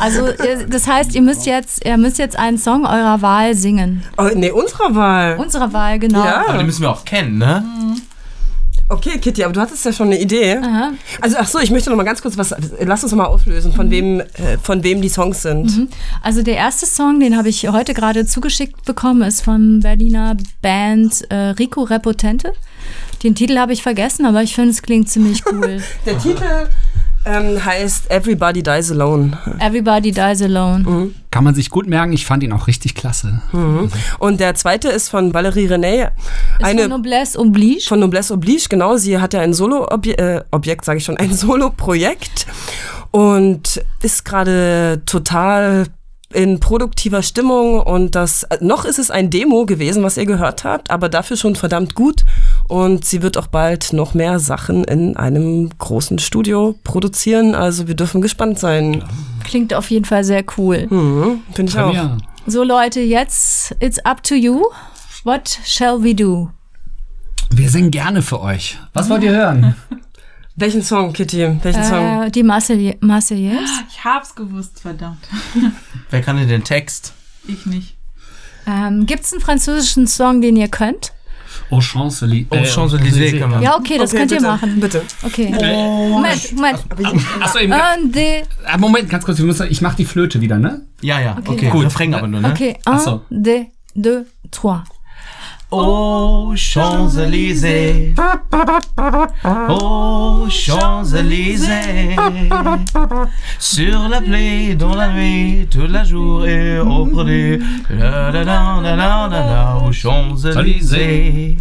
Also 0.00 0.26
ihr- 0.28 0.66
das 0.68 0.86
heißt, 0.86 1.14
ihr 1.14 1.22
müsst 1.22 1.46
jetzt, 1.46 1.84
ihr 1.84 1.96
müsst 1.96 2.18
jetzt 2.18 2.36
einen 2.38 2.58
Song 2.58 2.84
eurer 2.86 3.22
Wahl 3.22 3.54
singen. 3.54 4.02
Oh, 4.18 4.28
nee, 4.34 4.50
unserer 4.50 4.94
Wahl. 4.94 5.36
Unserer 5.38 5.72
Wahl, 5.72 5.98
genau. 5.98 6.24
Ja. 6.24 6.44
Aber 6.48 6.58
den 6.58 6.66
müssen 6.66 6.82
wir 6.82 6.90
auch 6.90 7.04
kennen, 7.04 7.38
ne? 7.38 7.64
Okay, 8.88 9.18
Kitty, 9.18 9.44
aber 9.44 9.52
du 9.52 9.60
hattest 9.60 9.84
ja 9.84 9.92
schon 9.92 10.08
eine 10.08 10.18
Idee. 10.20 10.56
Aha. 10.56 10.90
Also, 11.20 11.36
ach 11.38 11.46
so, 11.46 11.60
ich 11.60 11.70
möchte 11.70 11.90
noch 11.90 11.96
mal 11.96 12.02
ganz 12.02 12.20
kurz 12.22 12.36
was, 12.36 12.52
lass 12.80 13.04
uns 13.04 13.12
noch 13.12 13.18
mal 13.18 13.26
auflösen, 13.26 13.72
von 13.72 13.88
wem, 13.88 14.18
äh, 14.18 14.58
von 14.60 14.82
wem 14.82 15.00
die 15.00 15.08
Songs 15.08 15.42
sind. 15.42 15.88
Also 16.24 16.42
der 16.42 16.56
erste 16.56 16.86
Song, 16.86 17.20
den 17.20 17.36
habe 17.36 17.48
ich 17.48 17.68
heute 17.68 17.94
gerade 17.94 18.26
zugeschickt 18.26 18.84
bekommen, 18.84 19.22
ist 19.22 19.42
von 19.44 19.78
Berliner 19.78 20.36
Band 20.60 21.22
äh, 21.30 21.36
Rico 21.50 21.82
Repotente. 21.84 22.52
Den 23.22 23.34
Titel 23.34 23.58
habe 23.58 23.72
ich 23.72 23.82
vergessen, 23.82 24.24
aber 24.24 24.42
ich 24.42 24.54
finde, 24.54 24.70
es 24.70 24.82
klingt 24.82 25.08
ziemlich 25.08 25.42
cool. 25.52 25.82
Der 26.06 26.18
Titel 26.18 26.68
ähm, 27.26 27.62
heißt 27.62 28.10
Everybody 28.10 28.62
Dies 28.62 28.90
Alone. 28.90 29.38
Everybody 29.58 30.10
Dies 30.10 30.40
Alone. 30.42 31.10
Kann 31.30 31.44
man 31.44 31.54
sich 31.54 31.68
gut 31.68 31.86
merken, 31.86 32.12
ich 32.14 32.24
fand 32.24 32.42
ihn 32.42 32.52
auch 32.52 32.66
richtig 32.66 32.94
klasse. 32.94 33.42
Und 34.18 34.40
der 34.40 34.54
zweite 34.54 34.88
ist 34.88 35.10
von 35.10 35.34
Valerie 35.34 35.68
René. 35.68 36.06
Ist 36.58 36.64
Eine 36.64 36.82
von 36.82 36.90
Noblesse 36.90 37.38
Oblige. 37.38 37.82
von 37.82 38.00
Noblesse 38.00 38.32
Oblige, 38.32 38.66
genau. 38.70 38.96
Sie 38.96 39.18
hat 39.18 39.34
ja 39.34 39.40
ein 39.40 39.52
Solo-Objekt, 39.52 40.20
äh, 40.20 40.42
Objekt, 40.50 40.84
sage 40.86 40.98
ich 40.98 41.04
schon, 41.04 41.18
ein 41.18 41.32
Solo-Projekt 41.34 42.46
und 43.10 43.82
ist 44.02 44.24
gerade 44.24 45.02
total 45.04 45.86
in 46.32 46.60
produktiver 46.60 47.22
Stimmung 47.22 47.80
und 47.80 48.14
das 48.14 48.44
äh, 48.44 48.58
noch 48.60 48.84
ist 48.84 48.98
es 48.98 49.10
ein 49.10 49.30
Demo 49.30 49.66
gewesen, 49.66 50.02
was 50.02 50.16
ihr 50.16 50.26
gehört 50.26 50.64
habt, 50.64 50.90
aber 50.90 51.08
dafür 51.08 51.36
schon 51.36 51.56
verdammt 51.56 51.94
gut 51.94 52.24
und 52.68 53.04
sie 53.04 53.22
wird 53.22 53.36
auch 53.36 53.48
bald 53.48 53.92
noch 53.92 54.14
mehr 54.14 54.38
Sachen 54.38 54.84
in 54.84 55.16
einem 55.16 55.70
großen 55.78 56.18
Studio 56.18 56.76
produzieren, 56.84 57.54
also 57.54 57.88
wir 57.88 57.94
dürfen 57.96 58.20
gespannt 58.20 58.58
sein. 58.58 59.02
Klingt 59.44 59.74
auf 59.74 59.90
jeden 59.90 60.04
Fall 60.04 60.22
sehr 60.22 60.44
cool. 60.56 60.86
Mhm, 60.88 61.40
Finde 61.52 61.72
ich 61.72 61.78
auch. 61.78 61.92
Ja. 61.92 62.16
So 62.46 62.62
Leute, 62.62 63.00
jetzt 63.00 63.74
it's 63.80 63.98
up 64.04 64.22
to 64.22 64.34
you. 64.34 64.64
What 65.24 65.58
shall 65.64 66.02
we 66.02 66.14
do? 66.14 66.50
Wir 67.52 67.68
singen 67.68 67.90
gerne 67.90 68.22
für 68.22 68.40
euch. 68.40 68.78
Was 68.92 69.10
wollt 69.10 69.24
ihr 69.24 69.32
hören? 69.32 69.74
Welchen 70.60 70.82
Song, 70.82 71.14
Kitty? 71.14 71.38
Welchen 71.62 71.84
Song? 71.84 72.24
Äh, 72.24 72.30
die 72.30 72.42
Marseill- 72.42 72.96
Marseillaise. 73.00 73.84
Ich 73.88 74.04
hab's 74.04 74.34
gewusst, 74.34 74.80
verdammt. 74.80 75.26
Wer 76.10 76.20
kann 76.20 76.36
denn 76.36 76.48
den 76.48 76.64
Text? 76.64 77.14
Ich 77.48 77.64
nicht. 77.64 77.96
Ähm, 78.66 79.06
Gibt 79.06 79.24
es 79.24 79.32
einen 79.32 79.40
französischen 79.40 80.06
Song, 80.06 80.42
den 80.42 80.56
ihr 80.56 80.68
könnt? 80.68 81.14
Aux 81.70 81.80
Champs-Élysées. 81.80 82.46
Oh, 82.50 82.56
Champs-Élysées 82.62 83.38
kann 83.38 83.50
man. 83.50 83.62
Ja, 83.62 83.78
okay, 83.78 83.96
das 83.96 84.10
Okay, 84.10 84.18
könnt 84.18 84.32
ihr 84.32 84.36
bitte, 84.36 84.50
machen. 84.50 84.80
Bitte. 84.80 85.02
Okay. 85.22 85.48
Moment, 85.48 86.52
Moment. 86.52 86.78
Achso, 87.40 87.58
eben. 87.58 87.72
Ah, 87.72 88.76
Moment, 88.76 89.08
ganz 89.08 89.24
kurz, 89.24 89.38
wir 89.38 89.46
müssen, 89.46 89.66
ich 89.70 89.80
mach 89.80 89.94
die 89.94 90.04
Flöte 90.04 90.42
wieder, 90.42 90.58
ne? 90.58 90.82
Ja, 91.00 91.20
ja. 91.20 91.38
Okay, 91.46 91.66
ja. 91.66 91.70
gut. 91.70 91.86
Refrain 91.86 92.12
aber 92.12 92.28
nur, 92.28 92.40
ne? 92.40 92.50
okay. 92.50 92.76
Un, 92.86 92.98
so. 92.98 93.22
deux, 93.30 93.64
deux, 93.94 94.26
trois. 94.50 94.84
Aux 95.70 96.52
Champs-Élysées. 96.56 98.14
Aux 99.68 100.46
Champs-Élysées. 100.50 102.16
Sur 103.58 104.08
la 104.08 104.20
plaie, 104.20 104.74
dans 104.74 104.94
la 104.96 105.08
nuit, 105.12 105.68
toute 105.70 105.90
la 105.90 106.02
journée, 106.04 106.78
au 106.80 107.06
produit. 107.06 107.60
La 107.88 108.30
la 108.32 108.42
la 108.42 108.80
la 108.82 108.96
la 108.96 109.28
la 109.28 109.46
la, 109.46 109.76
aux 109.86 109.92
Champs-Élysées. 109.92 111.56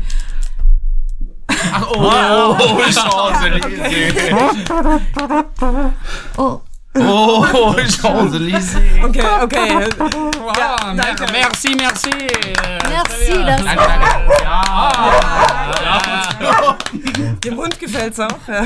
Oh, 1.95 2.55
aux 2.59 2.91
Champs-Élysées. 2.91 4.13
Oh, 6.37 6.37
Oh, 6.37 6.61
Champs-Élysées. 6.95 8.77
Okay, 9.03 9.21
okay. 9.43 9.87
Ja, 10.57 10.93
mer- 10.93 11.15
merci, 11.31 11.75
merci. 11.75 12.09
merci. 12.89 13.33
Das, 13.45 13.63
Danke, 13.63 13.83
danke. 13.87 14.09
Dem 17.43 17.57
Hund 17.57 17.79
gefällt's 17.79 18.19
auch. 18.19 18.27
Ja. 18.47 18.65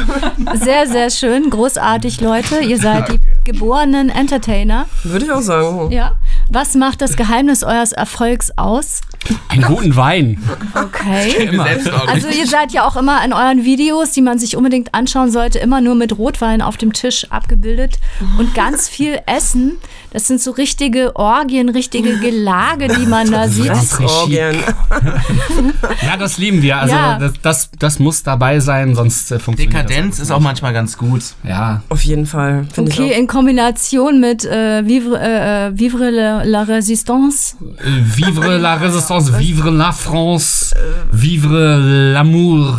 sehr, 0.56 0.88
sehr 0.88 1.10
schön. 1.10 1.50
Großartig, 1.50 2.22
Leute. 2.22 2.60
Ihr 2.62 2.78
seid 2.80 3.10
die 3.10 3.20
geborenen 3.44 4.10
Entertainer. 4.10 4.86
Würde 5.04 5.26
ich 5.26 5.32
auch 5.32 5.42
sagen. 5.42 5.92
Ja. 5.92 6.14
Was 6.50 6.76
macht 6.76 7.02
das 7.02 7.16
Geheimnis 7.16 7.64
eures 7.64 7.92
Erfolgs 7.92 8.52
aus? 8.58 9.02
Einen 9.50 9.64
guten 9.64 9.96
Wein. 9.96 10.42
Okay. 10.74 11.46
Immer. 11.50 11.66
Also 12.08 12.28
ihr 12.28 12.48
seid 12.48 12.72
ja 12.72 12.86
auch 12.88 12.96
immer 12.96 13.24
in 13.24 13.34
euren 13.34 13.64
Videos, 13.64 14.12
die 14.12 14.22
man 14.22 14.40
sich 14.40 14.56
unbedingt 14.58 14.94
anschauen 14.94 15.32
sollte, 15.32 15.60
immer 15.60 15.82
nur 15.82 15.96
mit 15.96 16.18
Rotwein 16.18 16.62
auf 16.62 16.78
dem 16.78 16.92
Tisch 16.94 17.28
abgebildet 17.32 18.00
und 18.38 18.54
ganz 18.56 18.90
viel 18.90 19.20
Essen. 19.26 19.78
Das 20.12 20.28
sind 20.28 20.42
so 20.42 20.52
richtige 20.52 21.16
Orgien, 21.16 21.70
richtige 21.70 22.20
Gelage, 22.20 22.88
die 22.88 23.06
man 23.06 23.32
da 23.32 23.48
sieht. 23.48 23.72
Orgien. 24.00 24.56
Ja, 26.06 26.18
das 26.18 26.38
lieben 26.38 26.62
wir. 26.62 26.78
Also 26.78 26.94
Ja. 26.96 27.18
das, 27.20 27.34
das, 27.42 27.70
das 27.80 28.00
muss 28.00 28.24
dabei 28.24 28.60
sein, 28.60 28.96
sonst 28.96 29.32
äh, 29.32 29.40
funktioniert 29.40 29.90
Dekadenz 29.90 30.20
ist 30.20 30.32
auch 30.32 30.40
manchmal 30.40 30.74
ganz 30.74 30.98
gut. 30.98 31.20
das. 31.20 31.36
Ja. 31.44 31.82
Auf 31.90 32.04
jeden 32.04 32.26
Fall. 32.26 32.66
Finde 32.74 32.92
Okay, 32.92 33.12
ich 33.12 33.18
in 33.18 33.28
Kombination 33.28 34.20
mit 34.20 34.46
äh, 34.46 34.86
Vivre, 34.86 35.20
äh, 35.20 35.68
äh, 35.68 35.80
Vivre 35.80 36.10
la, 36.10 36.44
la 36.44 36.64
Résistance. 36.64 37.56
Äh, 37.80 38.18
Vivre 38.18 38.58
la 38.58 38.76
Résistance, 38.78 39.13
vivre 39.20 39.70
la 39.72 39.92
France, 39.92 40.74
vivre 41.12 41.78
l'amour. 42.14 42.78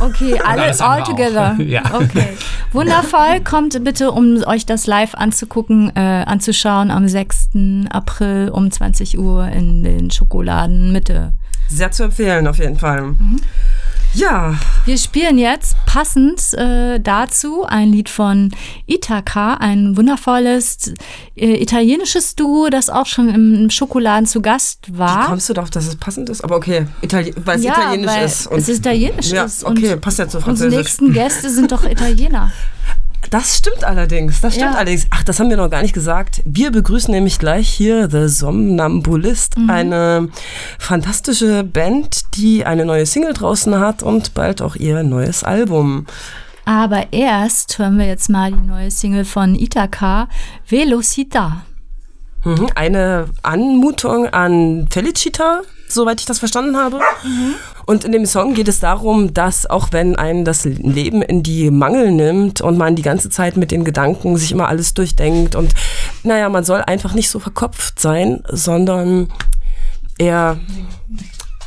Okay, 0.00 0.38
alle 0.44 0.62
alles 0.62 0.80
all 0.80 1.02
together. 1.02 1.56
Ja. 1.66 1.82
Okay. 1.92 2.36
Wundervoll. 2.72 3.40
Kommt 3.44 3.82
bitte, 3.84 4.10
um 4.10 4.42
euch 4.46 4.66
das 4.66 4.86
live 4.86 5.14
anzugucken, 5.14 5.92
äh, 5.94 6.24
anzuschauen 6.26 6.90
am 6.90 7.06
6. 7.08 7.50
April 7.90 8.50
um 8.50 8.70
20 8.70 9.18
Uhr 9.18 9.48
in 9.48 9.82
den 9.82 10.10
Schokoladen 10.10 10.92
Mitte. 10.92 11.34
Sehr 11.68 11.90
zu 11.90 12.04
empfehlen, 12.04 12.46
auf 12.46 12.58
jeden 12.58 12.78
Fall. 12.78 13.14
Ja, 14.16 14.54
Wir 14.86 14.96
spielen 14.96 15.36
jetzt 15.36 15.76
passend 15.84 16.54
äh, 16.54 16.98
dazu 16.98 17.64
ein 17.66 17.92
Lied 17.92 18.08
von 18.08 18.50
Ithaka, 18.86 19.54
ein 19.54 19.94
wundervolles 19.98 20.94
äh, 21.36 21.62
italienisches 21.62 22.34
Duo, 22.34 22.68
das 22.70 22.88
auch 22.88 23.04
schon 23.04 23.28
im 23.28 23.68
Schokoladen 23.68 24.26
zu 24.26 24.40
Gast 24.40 24.88
wie 24.90 24.98
war. 24.98 25.26
kommst 25.26 25.50
du 25.50 25.52
darauf, 25.52 25.68
dass 25.68 25.86
es 25.86 25.96
passend 25.96 26.30
ist? 26.30 26.42
Aber 26.42 26.56
okay, 26.56 26.86
Itali 27.02 27.34
weil 27.44 27.58
es 27.58 27.64
ja, 27.64 27.72
italienisch 27.72 28.10
weil 28.10 28.24
ist. 28.24 28.50
es 28.50 28.68
italienisch 28.70 29.30
ja, 29.32 29.44
ist. 29.44 29.64
okay, 29.64 29.96
passt 29.96 30.18
ja 30.18 30.26
zu 30.28 30.38
Unsere 30.38 30.44
Französisch. 30.56 30.78
nächsten 30.78 31.12
Gäste 31.12 31.50
sind 31.50 31.70
doch 31.72 31.84
Italiener. 31.90 32.52
Das 33.30 33.56
stimmt 33.56 33.84
allerdings, 33.84 34.40
das 34.40 34.54
stimmt 34.54 34.72
Ja. 34.72 34.78
allerdings. 34.78 35.06
Ach, 35.10 35.24
das 35.24 35.40
haben 35.40 35.50
wir 35.50 35.56
noch 35.56 35.70
gar 35.70 35.82
nicht 35.82 35.92
gesagt. 35.94 36.42
Wir 36.44 36.70
begrüßen 36.70 37.12
nämlich 37.12 37.38
gleich 37.38 37.68
hier 37.68 38.08
The 38.10 38.28
Somnambulist, 38.28 39.58
Mhm. 39.58 39.70
eine 39.70 40.28
fantastische 40.78 41.64
Band, 41.64 42.36
die 42.36 42.64
eine 42.64 42.84
neue 42.84 43.06
Single 43.06 43.32
draußen 43.32 43.78
hat 43.78 44.02
und 44.02 44.34
bald 44.34 44.62
auch 44.62 44.76
ihr 44.76 45.02
neues 45.02 45.42
Album. 45.44 46.06
Aber 46.64 47.12
erst 47.12 47.78
hören 47.78 47.98
wir 47.98 48.06
jetzt 48.06 48.28
mal 48.28 48.50
die 48.52 48.66
neue 48.66 48.90
Single 48.90 49.24
von 49.24 49.54
Ithaka, 49.54 50.28
Velocita. 50.68 51.62
Mhm. 52.44 52.68
Eine 52.74 53.26
Anmutung 53.42 54.26
an 54.28 54.86
Felicita, 54.90 55.62
soweit 55.88 56.20
ich 56.20 56.26
das 56.26 56.38
verstanden 56.38 56.76
habe. 56.76 57.00
Und 57.86 58.04
in 58.04 58.10
dem 58.10 58.26
Song 58.26 58.54
geht 58.54 58.66
es 58.66 58.80
darum, 58.80 59.32
dass 59.32 59.64
auch 59.70 59.88
wenn 59.92 60.16
einen 60.16 60.44
das 60.44 60.64
Leben 60.64 61.22
in 61.22 61.44
die 61.44 61.70
Mangel 61.70 62.10
nimmt 62.10 62.60
und 62.60 62.76
man 62.76 62.96
die 62.96 63.02
ganze 63.02 63.30
Zeit 63.30 63.56
mit 63.56 63.70
den 63.70 63.84
Gedanken 63.84 64.36
sich 64.36 64.50
immer 64.50 64.68
alles 64.68 64.92
durchdenkt 64.92 65.54
und 65.54 65.72
naja, 66.24 66.48
man 66.48 66.64
soll 66.64 66.82
einfach 66.82 67.14
nicht 67.14 67.30
so 67.30 67.38
verkopft 67.38 68.00
sein, 68.00 68.42
sondern 68.48 69.28
eher 70.18 70.58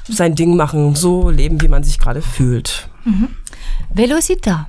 sein 0.10 0.36
Ding 0.36 0.58
machen, 0.58 0.95
so 0.95 1.29
leben, 1.29 1.62
wie 1.62 1.69
man 1.69 1.84
sich 1.84 1.99
gerade 1.99 2.21
fühlt. 2.21 2.89
Velocita. 3.93 4.67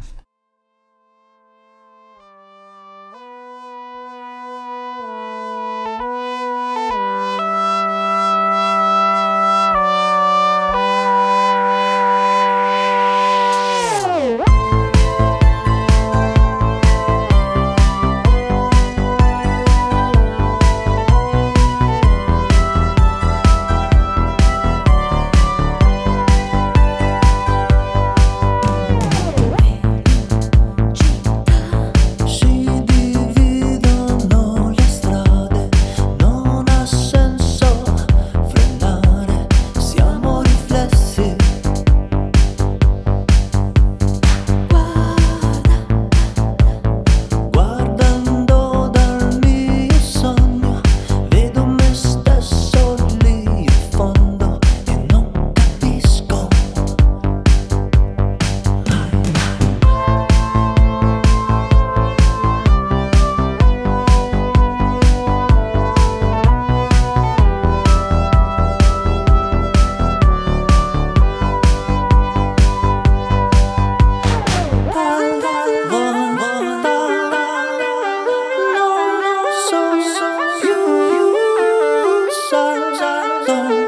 I 83.51 83.80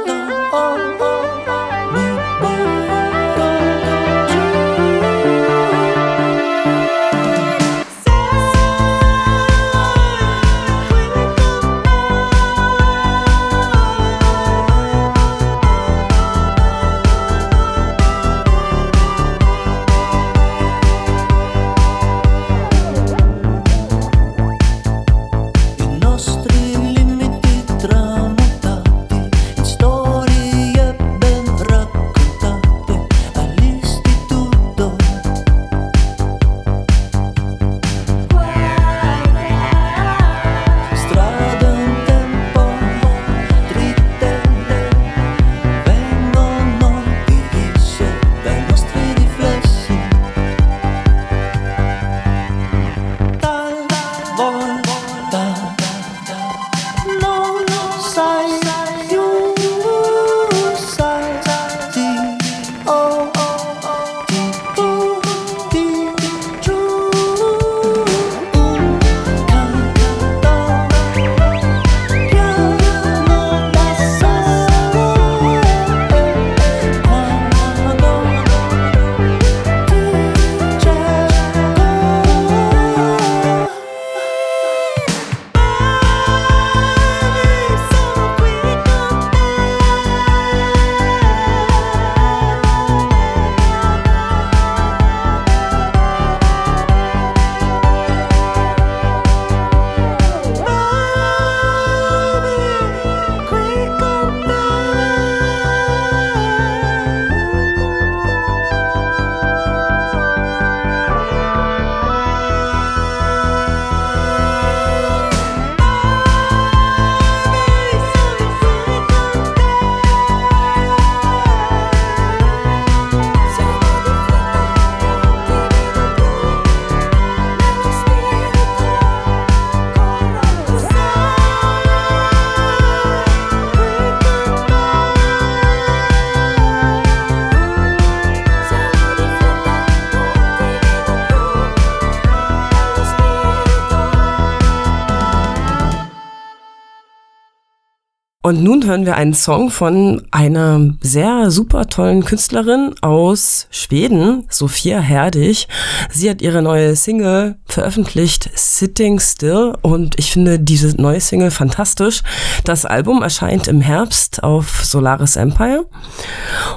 Und 148.44 148.61
nun 148.61 148.85
hören 148.85 149.07
wir 149.07 149.14
einen 149.14 149.35
Song 149.35 149.70
von 149.70 150.26
einer 150.33 150.94
sehr 151.00 151.52
super 151.52 151.87
tollen 151.87 152.24
Künstlerin 152.24 152.92
aus 153.00 153.68
Schweden, 153.70 154.46
Sophia 154.48 154.98
Herdig. 154.98 155.68
Sie 156.11 156.28
hat 156.28 156.42
ihre 156.42 156.61
neue 156.61 156.96
Single 156.96 157.55
veröffentlicht, 157.66 158.50
Sitting 158.57 159.20
Still, 159.20 159.74
und 159.83 160.18
ich 160.18 160.33
finde 160.33 160.59
diese 160.59 161.00
neue 161.00 161.20
Single 161.20 161.52
fantastisch. 161.52 162.22
Das 162.64 162.85
Album 162.85 163.22
erscheint 163.22 163.68
im 163.68 163.81
Herbst 163.81 164.42
auf 164.42 164.85
Solaris 164.85 165.37
Empire. 165.37 165.87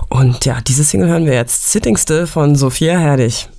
Und 0.09 0.45
ja, 0.45 0.59
diese 0.61 0.83
Single 0.83 1.09
hören 1.09 1.25
wir 1.25 1.33
jetzt, 1.33 1.71
Sitting 1.71 1.97
Still 1.97 2.27
von 2.27 2.55
Sophia 2.55 2.95
Herdig. 2.95 3.49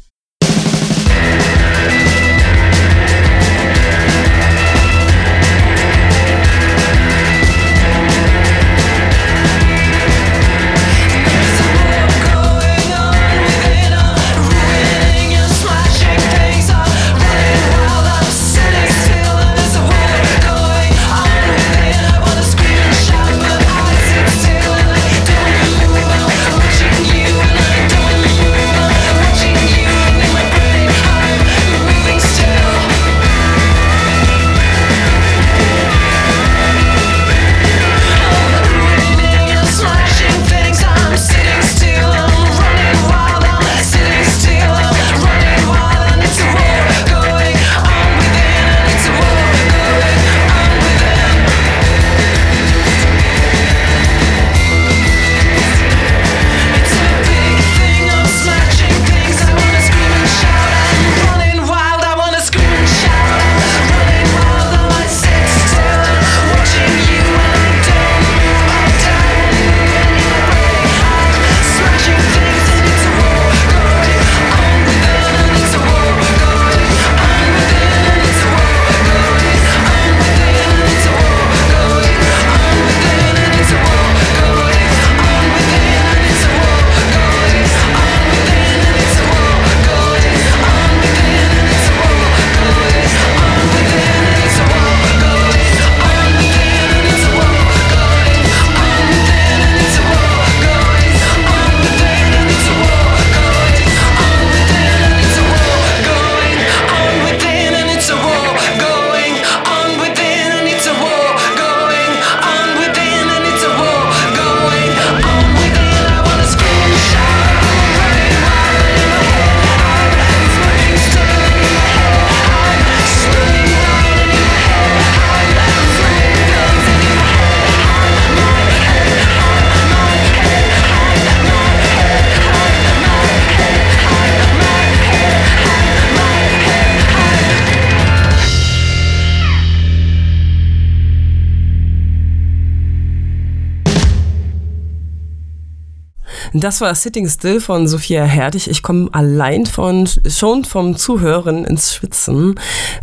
Das 146.66 146.80
war 146.80 146.92
Sitting 146.96 147.28
Still 147.28 147.60
von 147.60 147.86
Sophia 147.86 148.24
Herdig. 148.24 148.68
Ich 148.68 148.82
komme 148.82 149.08
allein 149.12 149.66
von, 149.66 150.08
schon 150.26 150.64
vom 150.64 150.96
Zuhören 150.96 151.64
ins 151.64 151.94
Schwitzen. 151.94 152.58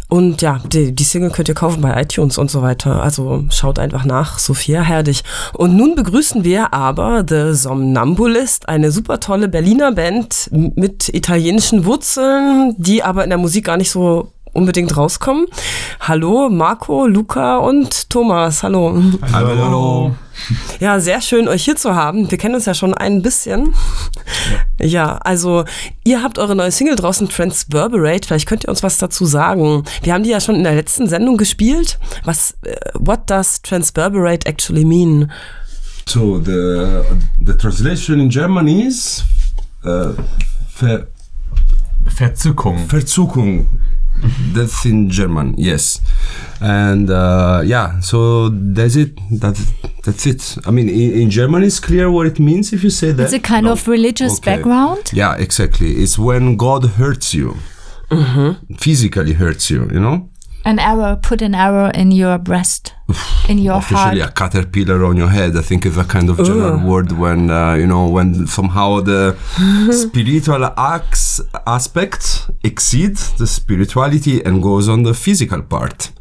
Und 0.10 0.42
ja, 0.42 0.60
die, 0.68 0.92
die 0.92 1.06
Single 1.06 1.30
könnt 1.30 1.48
ihr 1.48 1.56
kaufen 1.56 1.82
bei 1.82 2.02
iTunes 2.02 2.38
und 2.38 2.52
so 2.52 2.62
weiter. 2.62 3.02
Also 3.02 3.46
schaut 3.52 3.80
einfach 3.80 4.04
nach, 4.04 4.38
Sophia 4.38 4.82
Herdig. 4.82 5.24
Und 5.54 5.78
nun 5.78 5.96
begrüßen 5.96 6.44
wir 6.44 6.74
aber 6.74 7.24
The 7.26 7.54
Somnambulist, 7.54 8.68
eine 8.68 8.92
super 8.92 9.22
tolle 9.22 9.48
Berliner 9.48 9.94
Band 9.94 10.50
mit 10.52 11.08
italienischen 11.08 11.86
Wurzeln, 11.86 12.76
die 12.78 13.02
aber 13.02 13.24
in 13.24 13.30
der 13.30 13.40
Musik 13.40 13.64
gar 13.68 13.78
nicht 13.78 13.92
so 13.92 14.34
unbedingt 14.52 14.98
rauskommen. 14.98 15.46
Hallo, 16.02 16.50
Marco, 16.50 17.08
Luca 17.08 17.60
und 17.60 18.10
Thomas. 18.10 18.62
Hallo. 18.62 19.02
Hallo. 19.32 19.48
Hallo. 19.48 20.16
Ja, 20.80 21.00
sehr 21.00 21.22
schön, 21.22 21.48
euch 21.48 21.64
hier 21.64 21.76
zu 21.76 21.96
haben. 21.96 22.30
Wir 22.30 22.38
kennen 22.38 22.56
uns 22.56 22.66
ja 22.66 22.74
schon 22.74 22.94
ein 22.94 23.22
bisschen. 23.22 23.74
Ja, 24.80 24.86
ja 24.86 25.18
also 25.18 25.66
ihr 26.04 26.22
habt 26.22 26.40
eure 26.40 26.56
neue 26.56 26.72
Single 26.72 26.96
draußen, 26.96 27.30
Transverberate. 27.30 28.28
Vielleicht 28.28 28.48
könnt 28.48 28.66
ihr 28.66 28.70
uns 28.70 28.84
was 28.84 28.98
dazu 28.98 29.26
sagen. 29.26 29.84
Wir 30.02 30.14
haben 30.14 30.24
die 30.24 30.30
ja 30.30 30.40
schon 30.40 30.56
in 30.56 30.64
der 30.64 30.76
letzten 30.76 31.08
Sendung 31.08 31.38
gespielt. 31.38 32.00
Was, 32.24 32.56
uh, 32.66 32.72
what 32.94 33.30
does 33.30 33.62
Transverberate 33.62 34.48
actually 34.48 34.86
mean? 34.86 35.32
So, 36.08 36.40
the, 36.40 37.04
the 37.40 37.54
translation 37.54 38.20
in 38.20 38.30
German 38.30 38.68
is 38.68 39.24
uh, 39.86 40.14
ver 40.68 41.08
Verzückung. 42.08 42.88
Verzückung. 42.88 43.68
That's 44.54 44.86
in 44.86 45.10
German, 45.10 45.56
yes. 45.58 46.00
And 46.62 47.10
uh, 47.10 47.62
yeah, 47.66 48.00
so 48.00 48.50
that's 48.50 48.96
it. 48.96 49.18
That, 49.40 49.56
that's 50.06 50.26
it. 50.26 50.58
I 50.66 50.72
mean, 50.72 50.88
in, 50.90 51.12
in 51.24 51.30
German, 51.30 51.64
it's 51.64 51.80
clear 51.80 52.10
what 52.10 52.28
it 52.28 52.40
means 52.40 52.72
if 52.74 52.84
you 52.84 52.90
say 52.90 53.12
that. 53.12 53.24
It's 53.24 53.34
a 53.34 53.40
kind 53.40 53.66
No? 53.66 53.74
of 53.74 53.88
religious 53.88 54.38
Okay. 54.38 54.56
background. 54.56 55.12
Yeah, 55.14 55.36
exactly. 55.36 55.92
It's 56.04 56.18
when 56.18 56.56
God 56.58 56.86
hurts 56.98 57.34
you, 57.34 57.58
physically 58.78 59.34
hurts 59.34 59.70
you, 59.70 59.90
you 59.92 60.00
know? 60.00 60.30
An 60.66 60.80
arrow, 60.80 61.18
put 61.22 61.42
an 61.42 61.54
arrow 61.56 61.90
in 61.94 62.12
your 62.12 62.38
breast, 62.38 62.94
in 63.50 63.58
your 63.58 63.76
Officially, 63.78 64.20
heart. 64.22 64.30
a 64.32 64.34
caterpillar 64.34 65.04
on 65.06 65.18
your 65.18 65.28
head. 65.30 65.58
I 65.58 65.62
think 65.62 65.86
is 65.86 65.98
a 65.98 66.06
kind 66.06 66.30
of 66.30 66.38
general 66.38 66.78
word 66.80 67.12
when 67.12 67.50
uh, 67.52 67.74
you 67.74 67.86
know 67.86 68.08
when 68.08 68.48
somehow 68.48 69.02
the 69.02 69.36
spiritual 69.92 70.64
acts 70.78 71.42
aspect 71.68 72.50
exceeds 72.64 73.34
the 73.38 73.46
spirituality 73.48 74.42
and 74.46 74.62
goes 74.64 74.88
on 74.88 75.04
the 75.04 75.14
physical 75.14 75.62
part. 75.62 76.12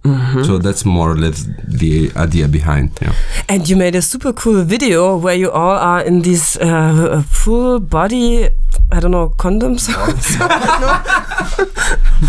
So 0.44 0.58
that's 0.58 0.84
more 0.84 1.12
or 1.12 1.16
less 1.16 1.46
the 1.64 2.10
idea 2.16 2.48
behind. 2.48 2.90
Yeah. 3.00 3.12
And 3.48 3.68
you 3.68 3.76
made 3.76 3.94
a 3.94 4.02
super 4.02 4.32
cool 4.32 4.64
video 4.64 5.16
where 5.16 5.36
you 5.36 5.50
all 5.52 5.76
are 5.76 6.00
in 6.02 6.22
these 6.22 6.56
uh, 6.58 7.22
full 7.24 7.78
body, 7.78 8.48
I 8.90 8.98
don't 8.98 9.12
know, 9.12 9.28
condoms? 9.38 9.88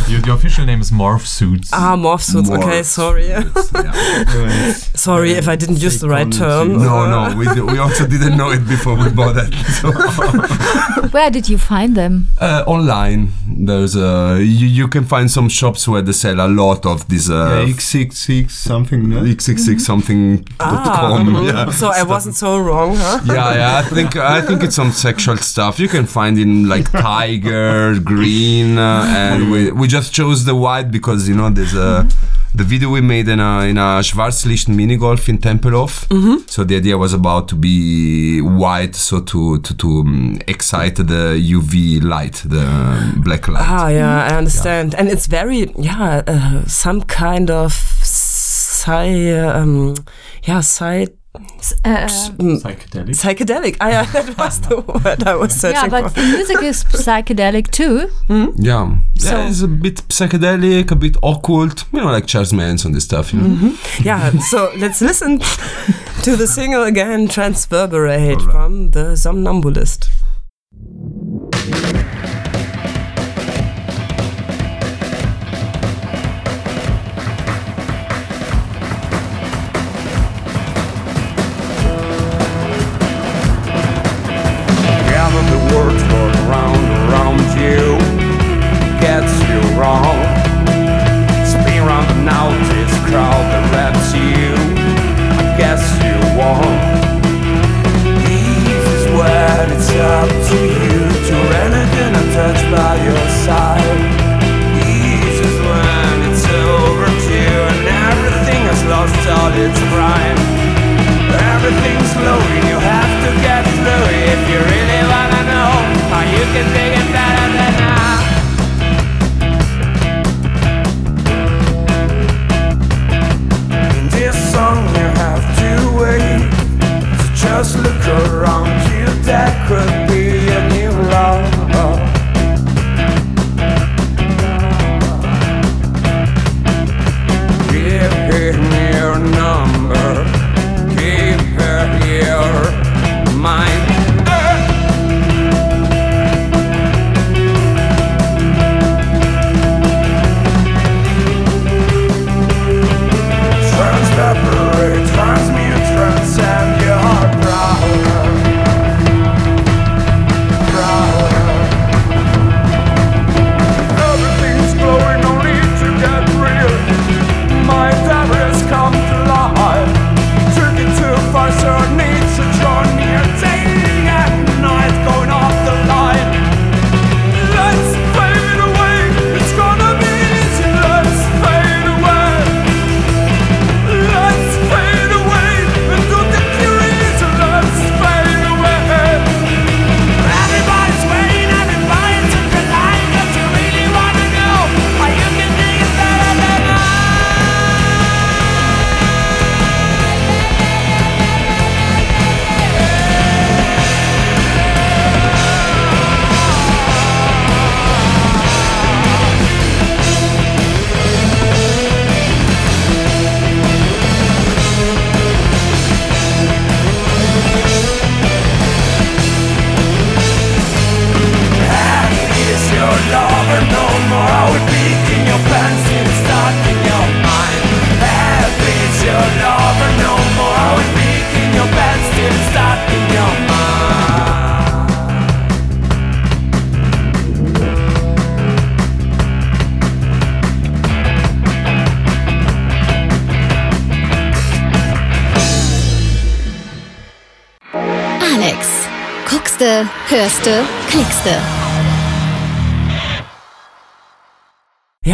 The, 0.07 0.21
the 0.25 0.33
official 0.33 0.65
name 0.65 0.81
is 0.81 0.91
Morph 0.91 1.25
Suits. 1.25 1.69
ah, 1.73 1.95
morph 1.95 2.21
suits. 2.21 2.49
Okay, 2.49 2.81
Morphs. 2.81 2.85
sorry. 2.85 3.27
Yeah. 3.27 3.43
Sorry 4.95 5.31
if 5.31 5.47
I 5.47 5.55
didn't 5.55 5.81
use 5.81 5.99
the 5.99 6.09
right 6.09 6.31
term. 6.31 6.77
No, 6.77 7.09
no, 7.09 7.35
we, 7.37 7.45
we 7.73 7.77
also 7.77 8.07
didn't 8.07 8.37
know 8.37 8.51
it 8.51 8.67
before 8.67 8.95
we 8.95 9.09
bought 9.09 9.35
it. 9.37 9.53
So. 9.79 9.91
Where 11.11 11.29
did 11.29 11.49
you 11.49 11.57
find 11.57 11.95
them? 11.95 12.27
Uh, 12.39 12.63
online, 12.65 13.31
there's 13.47 13.95
a 13.95 14.39
you, 14.41 14.67
you 14.67 14.87
can 14.87 15.05
find 15.05 15.29
some 15.29 15.49
shops 15.49 15.87
where 15.87 16.01
they 16.01 16.11
sell 16.11 16.39
a 16.39 16.47
lot 16.47 16.85
of 16.85 17.07
these 17.07 17.29
uh, 17.29 17.65
X66 17.67 18.51
something, 18.51 19.09
ne? 19.09 19.33
x66 19.35 19.81
something 19.81 20.37
dot 20.57 20.85
com. 20.85 21.45
Yeah. 21.45 21.71
So 21.83 21.89
I 21.89 22.03
wasn't 22.03 22.35
so 22.35 22.59
wrong, 22.59 22.95
huh? 22.95 23.19
yeah, 23.25 23.55
yeah. 23.55 23.77
I 23.79 23.81
think 23.81 24.15
I 24.15 24.41
think 24.41 24.63
it's 24.63 24.75
some 24.75 24.91
sexual 24.91 25.37
stuff 25.37 25.79
you 25.79 25.87
can 25.87 26.05
find 26.05 26.37
in 26.39 26.69
like 26.69 26.89
tiger, 26.91 27.99
green, 27.99 28.77
uh, 28.77 29.05
and 29.07 29.51
we 29.51 29.71
we 29.71 29.87
just 29.87 30.13
chose 30.13 30.45
the 30.45 30.55
white 30.55 30.91
because 30.91 31.27
you 31.27 31.35
know 31.35 31.49
there's 31.49 31.73
a. 31.75 32.07
The 32.55 32.63
video 32.63 32.89
we 32.91 33.01
made 33.01 33.27
in 33.29 33.39
a 33.39 33.61
in 33.61 33.77
a 33.79 34.03
Schwarzlicht 34.03 34.67
mini 34.67 34.95
golf 34.95 35.27
in 35.27 35.39
Tempelhof. 35.39 36.05
So 36.47 36.63
the 36.63 36.75
idea 36.75 36.97
was 36.99 37.11
about 37.11 37.47
to 37.47 37.55
be 37.55 38.41
white, 38.41 38.95
so 38.95 39.21
to 39.21 39.57
to 39.59 39.73
to 39.73 39.87
um, 40.01 40.39
excite 40.47 40.97
the 40.97 41.35
UV 41.35 42.03
light, 42.03 42.43
the 42.45 42.61
um, 42.61 43.21
black 43.23 43.47
light. 43.47 43.65
Ah, 43.67 43.87
yeah, 43.87 44.27
I 44.29 44.37
understand. 44.37 44.93
And 44.93 45.09
it's 45.09 45.25
very, 45.25 45.71
yeah, 45.79 46.21
uh, 46.27 46.63
some 46.67 47.01
kind 47.01 47.49
of 47.49 47.71
sci, 48.03 49.31
um, 49.31 49.95
yeah, 50.43 50.59
sci, 50.59 51.07
Uh, 51.35 52.05
Psychedelic. 52.07 53.15
psychedelic. 53.15 53.77
Ah, 53.81 53.89
yeah, 53.89 54.05
that 54.11 54.37
was 54.37 54.61
the 54.61 54.81
word 54.81 55.23
I 55.23 55.33
was 55.35 55.51
searching 55.53 55.89
for. 55.89 55.95
yeah, 55.95 56.01
but 56.03 56.09
for. 56.13 56.21
the 56.21 56.27
music 56.27 56.61
is 56.61 56.83
psychedelic 56.83 57.71
too. 57.71 58.09
Yeah, 58.57 58.95
So- 59.17 59.37
yeah, 59.37 59.47
it's 59.49 59.61
a 59.63 59.67
bit 59.67 59.95
psychedelic, 60.09 60.91
a 60.91 60.95
bit 60.95 61.17
occult, 61.23 61.85
you 61.91 61.99
know, 62.01 62.11
like 62.11 62.27
Charles 62.27 62.53
Manson 62.53 62.91
and 62.91 63.01
stuff. 63.01 63.33
You 63.33 63.41
know? 63.41 63.75
Yeah, 64.03 64.29
so 64.51 64.71
let's 64.77 65.01
listen 65.01 65.39
to 66.23 66.35
the 66.35 66.45
single 66.47 66.83
again, 66.83 67.27
Transverberate 67.27 68.39
from 68.41 68.91
the 68.91 69.15
Somnambulist. 69.17 70.09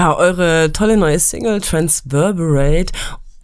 Ja, 0.10 0.16
eure 0.18 0.72
tolle 0.74 0.97
neue 0.97 1.20
Single 1.20 1.62
Transverberate. 1.62 2.91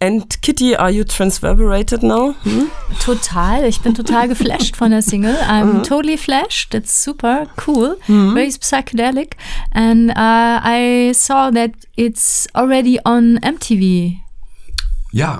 And 0.00 0.42
Kitty, 0.42 0.74
are 0.76 0.90
you 0.90 1.04
transverberated 1.04 2.02
now? 2.02 2.34
Hm? 2.42 2.70
Total. 3.00 3.64
Ich 3.64 3.80
bin 3.82 3.94
total 3.94 4.26
geflasht 4.34 4.76
von 4.76 4.90
der 4.90 5.00
Single. 5.00 5.36
I'm 5.48 5.84
totally 5.84 6.16
flashed. 6.16 6.74
It's 6.74 7.04
super 7.04 7.46
cool, 7.64 7.96
very 8.08 8.48
psychedelic. 8.48 9.36
And 9.72 10.10
uh, 10.10 10.60
I 10.64 11.12
saw 11.14 11.52
that 11.52 11.70
it's 11.96 12.48
already 12.56 12.98
on 13.04 13.38
MTV. 13.38 14.18
Yeah. 15.12 15.38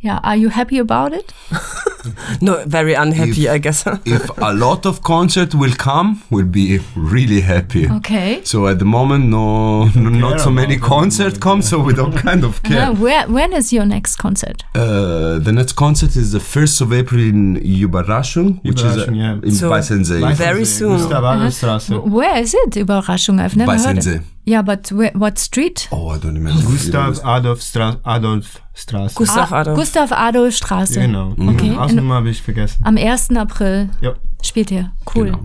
Yeah, 0.00 0.20
are 0.22 0.36
you 0.36 0.50
happy 0.50 0.78
about 0.78 1.14
it? 1.14 1.32
No, 2.40 2.64
very 2.66 2.94
unhappy, 2.94 3.46
If- 3.46 3.50
I 3.50 3.58
guess. 3.58 3.86
if 4.04 4.28
a 4.38 4.52
lot 4.52 4.86
of 4.86 5.02
concert 5.02 5.54
will 5.54 5.74
come, 5.76 6.22
we'll 6.30 6.46
be 6.46 6.80
really 6.96 7.40
happy. 7.40 7.88
Okay. 7.88 8.40
So 8.44 8.66
at 8.66 8.78
the 8.78 8.84
moment, 8.84 9.26
no, 9.26 9.86
no 9.94 10.10
not 10.10 10.40
so 10.40 10.50
many 10.50 10.76
concert 10.78 11.40
come, 11.40 11.62
so 11.62 11.78
we 11.78 11.92
don't 11.94 12.16
kind 12.28 12.44
of 12.44 12.62
care. 12.62 12.88
Uh, 12.88 12.94
where, 12.94 13.26
when 13.28 13.52
is 13.52 13.72
your 13.72 13.84
next 13.86 14.16
concert? 14.16 14.64
Uh, 14.74 15.38
the 15.38 15.52
next 15.52 15.74
concert 15.74 16.16
is 16.16 16.32
the 16.32 16.40
first 16.40 16.80
of 16.80 16.92
April 16.92 17.20
in 17.20 17.56
Überraschung, 17.56 18.60
which 18.64 18.80
is 18.82 18.96
uh, 18.96 19.10
yeah. 19.12 19.34
in 19.42 19.50
So, 19.52 19.70
Weißensee. 19.70 20.34
Very 20.34 20.64
soon. 20.64 20.96
Gustav 20.98 21.24
Adolfstraße. 21.24 21.94
Uh-huh. 21.96 22.08
Where 22.08 22.38
is 22.40 22.54
it? 22.54 22.76
Überraschung, 22.76 23.40
I've 23.40 23.56
never 23.56 23.76
heard 23.76 23.98
it. 24.06 24.22
Yeah, 24.44 24.62
but 24.62 24.90
where, 24.90 25.12
what 25.14 25.38
street? 25.38 25.88
Oh, 25.92 26.08
I 26.08 26.18
don't 26.18 26.34
remember. 26.34 26.62
Gustav 26.62 27.20
Adolf 27.24 27.62
Stra 27.62 27.96
Adolf 28.04 28.60
Straße. 28.74 29.14
Gustav 29.14 29.52
Ah, 29.52 29.60
Adolf. 29.60 29.76
Gustav 29.78 30.10
Adolf 30.10 30.54
Straße. 30.56 31.00
Genau. 31.00 31.32
Okay. 31.38 31.76
Außennummer 31.92 32.14
habe 32.16 32.30
ich 32.30 32.42
vergessen. 32.42 32.82
Am 32.84 32.96
1. 32.96 33.30
April 33.36 33.90
Ja. 34.00 34.14
spielt 34.42 34.70
ihr. 34.70 34.92
Cool. 35.14 35.26
Genau. 35.32 35.42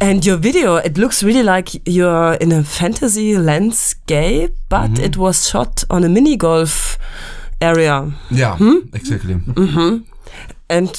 And 0.00 0.26
your 0.26 0.42
video, 0.42 0.76
it 0.78 0.98
looks 0.98 1.22
really 1.22 1.42
like 1.42 1.80
you're 1.86 2.34
in 2.40 2.52
a 2.52 2.62
fantasy 2.64 3.34
landscape, 3.36 4.54
but 4.68 4.98
it 4.98 5.16
was 5.16 5.48
shot 5.48 5.84
on 5.88 6.04
a 6.04 6.08
mini 6.08 6.36
golf 6.36 6.98
area. 7.60 8.12
Yeah, 8.30 8.58
exactly. 8.92 9.40
And 10.68 10.90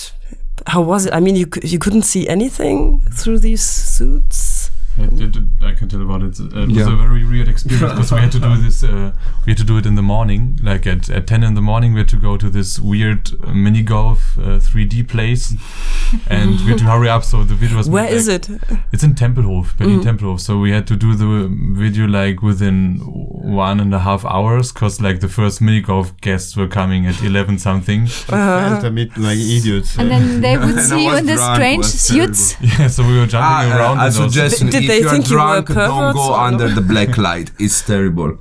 how 0.68 0.82
was 0.82 1.06
it? 1.06 1.14
I 1.14 1.20
mean, 1.20 1.36
you 1.36 1.48
you 1.64 1.78
couldn't 1.80 2.04
see 2.06 2.28
anything 2.28 3.02
through 3.14 3.40
these 3.40 3.62
suits. 3.64 4.51
I, 4.98 5.06
did- 5.08 5.50
I 5.64 5.74
can 5.74 5.88
tell 5.90 6.02
about 6.02 6.22
it. 6.24 6.40
Uh, 6.40 6.64
It 6.64 6.68
was 6.70 6.78
Yeah. 6.78 6.94
a 6.94 6.96
very 6.96 7.24
weird 7.26 7.48
experience 7.48 7.92
because 7.94 8.12
we 8.12 8.20
had 8.20 8.32
to 8.34 8.40
do 8.40 8.56
this. 8.66 8.84
Uh, 8.84 9.12
we 9.46 9.52
had 9.52 9.58
to 9.58 9.64
do 9.64 9.78
it 9.78 9.86
in 9.86 9.96
the 9.96 10.02
morning, 10.02 10.60
like 10.64 10.86
at, 10.86 11.10
at 11.10 11.28
ten 11.28 11.44
in 11.44 11.54
the 11.56 11.62
morning. 11.62 11.94
We 11.94 12.00
had 12.00 12.10
to 12.10 12.18
go 12.18 12.38
to 12.38 12.50
this 12.50 12.80
weird 12.80 13.32
uh, 13.44 13.54
mini 13.54 13.84
golf 13.84 14.38
uh, 14.38 14.60
3D 14.60 15.08
place, 15.08 15.54
and 16.28 16.60
we 16.62 16.72
had 16.72 16.78
to 16.80 16.84
hurry 16.86 17.10
up. 17.10 17.24
So 17.24 17.44
the 17.44 17.56
video 17.56 17.78
was. 17.78 17.90
Where 17.90 18.04
made, 18.04 18.14
is 18.14 18.28
like- 18.28 18.50
it? 18.50 18.60
It's 18.92 19.04
in 19.04 19.14
Tempelhof, 19.16 19.78
Berlin 19.78 20.02
Tempelhof. 20.02 20.40
So 20.40 20.60
we 20.60 20.72
had 20.72 20.86
to 20.88 20.96
do 20.96 21.16
the 21.16 21.48
video 21.82 22.06
like 22.08 22.42
within 22.42 23.00
one 23.02 23.80
and 23.80 23.94
a 23.94 24.00
half 24.00 24.26
hours 24.26 24.72
because 24.72 25.00
like 25.02 25.20
the 25.22 25.30
first 25.30 25.62
mini 25.62 25.82
golf 25.82 26.16
guests 26.22 26.56
were 26.58 26.68
coming 26.68 27.06
at 27.08 27.22
eleven 27.24 27.58
something. 27.58 28.08
Felt 28.08 28.84
a 28.84 28.92
bit 28.92 29.18
like 29.18 29.38
idiots. 29.38 29.98
And 29.98 30.12
then 30.12 30.42
they 30.42 30.58
would 30.64 30.80
see 30.80 31.06
you 31.06 31.16
in 31.16 31.26
the 31.26 31.38
strange 31.38 31.78
was 31.86 32.08
terrible. 32.08 32.34
suits. 32.36 32.56
yeah, 32.80 32.88
so 32.88 33.04
we 33.08 33.18
were 33.18 33.26
jumping 33.28 33.72
Ah, 33.72 33.78
around. 33.78 33.98
uh, 34.00 34.04
I 34.04 34.10
suggest 34.10 34.60
Did 34.60 34.81
if 34.82 34.88
they 34.88 35.00
you 35.02 35.08
are 35.08 35.12
think 35.12 35.30
you 35.30 35.36
were 35.36 35.42
drunk, 35.42 35.68
don't 35.68 35.76
perverts 35.78 36.18
go 36.18 36.34
or 36.34 36.40
under 36.40 36.68
the 36.70 36.82
black 36.82 37.18
light. 37.18 37.52
It's 37.60 37.82
terrible. 37.82 38.38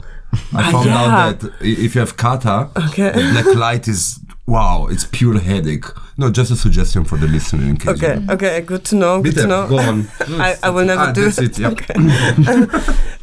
I 0.55 0.71
found 0.73 0.87
yeah. 0.87 1.05
out 1.27 1.41
that 1.41 1.53
i- 1.61 1.65
if 1.87 1.95
you 1.95 2.01
have 2.01 2.17
kata, 2.17 2.69
Okay. 2.89 3.11
the 3.11 3.25
black 3.33 3.55
light 3.57 3.89
is 3.89 4.20
wow. 4.51 4.87
It's 4.91 5.07
pure 5.07 5.39
headache. 5.39 5.87
No, 6.19 6.31
just 6.31 6.51
a 6.51 6.57
suggestion 6.57 7.05
for 7.05 7.17
the 7.17 7.27
listener 7.27 7.65
in 7.71 7.77
case. 7.79 7.89
Okay, 8.03 8.21
okay, 8.35 8.61
good 8.61 8.85
to 8.91 8.95
know. 8.97 9.23
Good 9.23 9.35
Bitte, 9.35 9.43
to 9.45 9.49
know. 9.49 9.67
go 9.69 9.79
on. 9.79 10.07
I, 10.47 10.57
I 10.63 10.69
will 10.69 10.85
never 10.85 11.01
Ah, 11.09 11.13
do 11.13 11.25
that's 11.25 11.39
it. 11.39 11.59
it, 11.59 11.59
yeah. 11.61 11.69
Okay. 11.71 11.95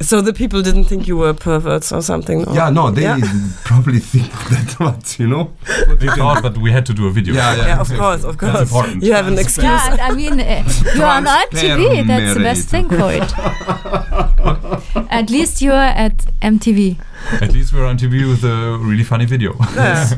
so 0.00 0.20
the 0.20 0.32
people 0.32 0.62
didn't 0.62 0.84
think 0.90 1.06
you 1.06 1.16
were 1.16 1.32
perverts 1.34 1.92
or 1.92 2.02
something. 2.02 2.42
no? 2.42 2.52
Yeah, 2.54 2.70
no, 2.70 2.90
they 2.90 3.02
Yeah. 3.02 3.18
probably 3.64 4.00
think 4.00 4.32
that, 4.50 4.74
but 4.80 5.16
you 5.20 5.28
know. 5.28 5.52
we 6.00 6.08
thought, 6.18 6.42
but 6.42 6.58
we 6.58 6.72
had 6.72 6.84
to 6.86 6.92
do 6.94 7.06
a 7.06 7.12
video. 7.12 7.34
Yeah, 7.34 7.54
yeah. 7.56 7.66
Yeah, 7.66 7.80
of 7.80 7.88
course, 7.92 8.24
of 8.24 8.36
course. 8.38 8.60
important. 8.62 9.04
You 9.04 9.12
have 9.12 9.28
an 9.28 9.38
excuse. 9.38 9.64
Yeah, 9.64 9.92
and 9.92 10.00
I 10.00 10.10
mean, 10.20 10.40
uh, 10.40 10.64
you're 10.96 11.06
on 11.06 11.24
MTV. 11.24 12.06
That's 12.06 12.34
the 12.34 12.40
best 12.50 12.68
thing 12.68 12.88
for 12.88 13.12
it. 13.12 14.37
At 15.10 15.30
least 15.30 15.62
you're 15.62 15.72
at 15.74 16.16
MTV. 16.42 16.96
At 17.42 17.52
least 17.52 17.72
we're 17.72 17.86
on 17.86 17.96
TV 17.98 18.28
with 18.28 18.44
a 18.44 18.78
really 18.78 19.04
funny 19.04 19.26
video. 19.26 19.54
Yeah. 19.74 20.08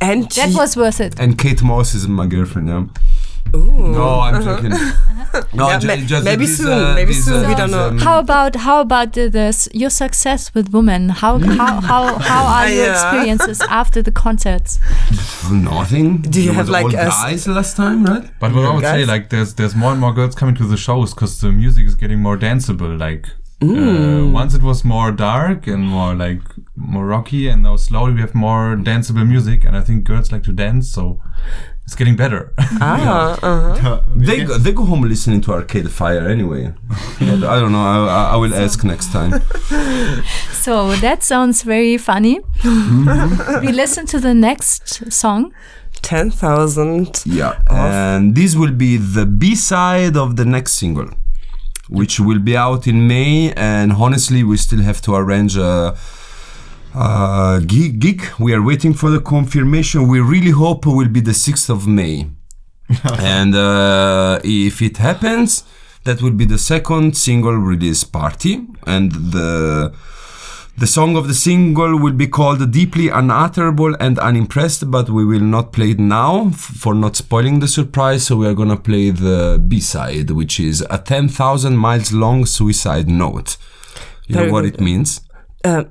And 0.00 0.30
That 0.32 0.54
was 0.54 0.76
worth 0.76 1.00
it. 1.00 1.18
And 1.20 1.38
Kate 1.38 1.62
Moss 1.62 1.94
is 1.94 2.06
my 2.08 2.26
girlfriend. 2.26 2.68
Yeah. 2.68 2.86
Ooh. 3.56 3.92
No, 3.92 4.20
I'm 4.20 4.42
joking. 4.42 4.72
No, 5.54 5.68
Yeah, 5.68 5.78
ju- 5.78 5.86
ma- 5.88 5.96
just 5.96 6.24
maybe 6.24 6.46
this, 6.46 6.56
soon, 6.56 6.72
uh, 6.72 6.94
maybe 6.94 7.12
this, 7.12 7.24
soon, 7.24 7.44
uh, 7.44 7.48
we 7.48 7.54
don't 7.54 7.70
know. 7.70 7.88
um, 7.88 7.98
How 7.98 8.18
about 8.18 8.56
how 8.56 8.80
about 8.80 9.12
the, 9.12 9.28
this, 9.28 9.68
your 9.74 9.90
success 9.90 10.54
with 10.54 10.70
women? 10.72 11.10
How 11.10 11.38
how 11.38 11.80
how, 11.82 12.18
how 12.18 12.44
are 12.46 12.68
your 12.70 12.90
experiences 12.92 13.60
after 13.68 14.00
the 14.02 14.10
concerts? 14.10 14.78
Nothing. 15.50 16.22
Do 16.22 16.40
you 16.40 16.46
There 16.46 16.54
have 16.54 16.66
was 16.68 16.70
like 16.70 16.84
all 16.86 16.94
a 16.94 16.98
s- 17.02 17.22
guys 17.22 17.48
last 17.48 17.76
time, 17.76 18.04
right? 18.04 18.24
But 18.40 18.54
what 18.54 18.64
I 18.64 18.74
would 18.74 18.84
say, 18.84 18.98
Guys? 19.00 19.08
like, 19.08 19.28
there's 19.30 19.54
there's 19.54 19.74
more 19.74 19.92
and 19.92 20.00
more 20.00 20.12
girls 20.14 20.34
coming 20.34 20.54
to 20.56 20.64
the 20.66 20.76
shows 20.76 21.12
because 21.14 21.40
the 21.40 21.52
music 21.52 21.86
is 21.86 21.94
getting 21.94 22.20
more 22.20 22.36
danceable. 22.38 22.98
Like, 22.98 23.26
uh, 23.60 24.26
once 24.32 24.54
it 24.54 24.62
was 24.62 24.84
more 24.84 25.10
dark 25.12 25.66
and 25.66 25.82
more 25.88 26.14
like 26.14 26.42
more 26.76 27.06
rocky, 27.06 27.48
and 27.48 27.62
now 27.62 27.76
slowly 27.76 28.12
we 28.14 28.20
have 28.20 28.34
more 28.34 28.76
danceable 28.76 29.26
music. 29.26 29.64
And 29.64 29.76
I 29.76 29.80
think 29.80 30.04
girls 30.04 30.30
like 30.32 30.42
to 30.44 30.52
dance, 30.52 30.92
so 30.92 31.20
it's 31.84 31.94
getting 31.96 32.16
better. 32.16 32.52
Ah, 32.80 33.38
uh-huh. 33.42 34.02
They 34.14 34.44
go, 34.44 34.58
they 34.58 34.72
go 34.72 34.84
home 34.84 35.02
listening 35.02 35.40
to 35.42 35.52
Arcade 35.52 35.90
Fire 35.90 36.28
anyway. 36.28 36.72
But 37.18 37.42
I 37.44 37.58
don't 37.60 37.72
know. 37.72 37.82
I, 37.82 37.96
I- 38.06 38.30
I 38.34 38.36
will 38.36 38.54
ask 38.54 38.84
next 38.84 39.10
time. 39.12 39.32
So 40.52 40.94
that 40.96 41.22
sounds 41.22 41.62
very 41.62 41.96
funny. 41.96 42.40
we 43.62 43.72
listen 43.72 44.06
to 44.06 44.20
the 44.20 44.34
next 44.34 45.10
song. 45.12 45.52
10,000. 46.02 47.22
Yeah, 47.24 47.58
and 47.70 48.34
this 48.34 48.54
will 48.54 48.72
be 48.72 48.98
the 48.98 49.24
B 49.24 49.54
side 49.54 50.16
of 50.16 50.36
the 50.36 50.44
next 50.44 50.72
single, 50.74 51.08
which 51.88 52.20
will 52.20 52.38
be 52.38 52.56
out 52.56 52.86
in 52.86 53.06
May. 53.06 53.52
And 53.54 53.92
honestly, 53.92 54.42
we 54.42 54.56
still 54.56 54.80
have 54.80 55.00
to 55.02 55.14
arrange 55.14 55.56
a, 55.56 55.96
a 56.94 57.62
gig, 57.66 58.00
gig. 58.00 58.22
We 58.38 58.54
are 58.54 58.62
waiting 58.62 58.94
for 58.94 59.10
the 59.10 59.20
confirmation. 59.20 60.08
We 60.08 60.20
really 60.20 60.50
hope 60.50 60.86
it 60.86 60.90
will 60.90 61.08
be 61.08 61.20
the 61.20 61.32
6th 61.32 61.70
of 61.70 61.86
May. 61.86 62.28
and 63.18 63.54
uh, 63.54 64.40
if 64.44 64.80
it 64.80 64.96
happens, 64.96 65.64
that 66.04 66.22
will 66.22 66.32
be 66.32 66.44
the 66.44 66.58
second 66.58 67.16
single 67.16 67.56
release 67.56 68.04
party. 68.04 68.66
And 68.86 69.12
the 69.12 69.92
the 70.78 70.86
song 70.86 71.16
of 71.16 71.26
the 71.28 71.34
single 71.34 71.98
will 71.98 72.12
be 72.12 72.26
called 72.28 72.70
Deeply 72.70 73.08
Unutterable 73.08 73.96
and 73.98 74.18
Unimpressed, 74.18 74.90
but 74.90 75.10
we 75.10 75.24
will 75.24 75.40
not 75.56 75.72
play 75.72 75.90
it 75.90 75.98
now 75.98 76.48
f- 76.48 76.54
for 76.56 76.94
not 76.94 77.16
spoiling 77.16 77.60
the 77.60 77.68
surprise. 77.68 78.26
So 78.26 78.36
we 78.36 78.46
are 78.46 78.54
gonna 78.54 78.76
play 78.76 79.10
the 79.10 79.62
B 79.66 79.80
side, 79.80 80.30
which 80.30 80.60
is 80.60 80.84
a 80.88 80.98
10,000 80.98 81.76
miles 81.76 82.12
long 82.12 82.46
suicide 82.46 83.08
note. 83.08 83.56
You 84.28 84.34
Very 84.36 84.46
know 84.46 84.52
what 84.52 84.62
good. 84.62 84.74
it 84.74 84.80
means? 84.80 85.20
Uh, 85.64 85.84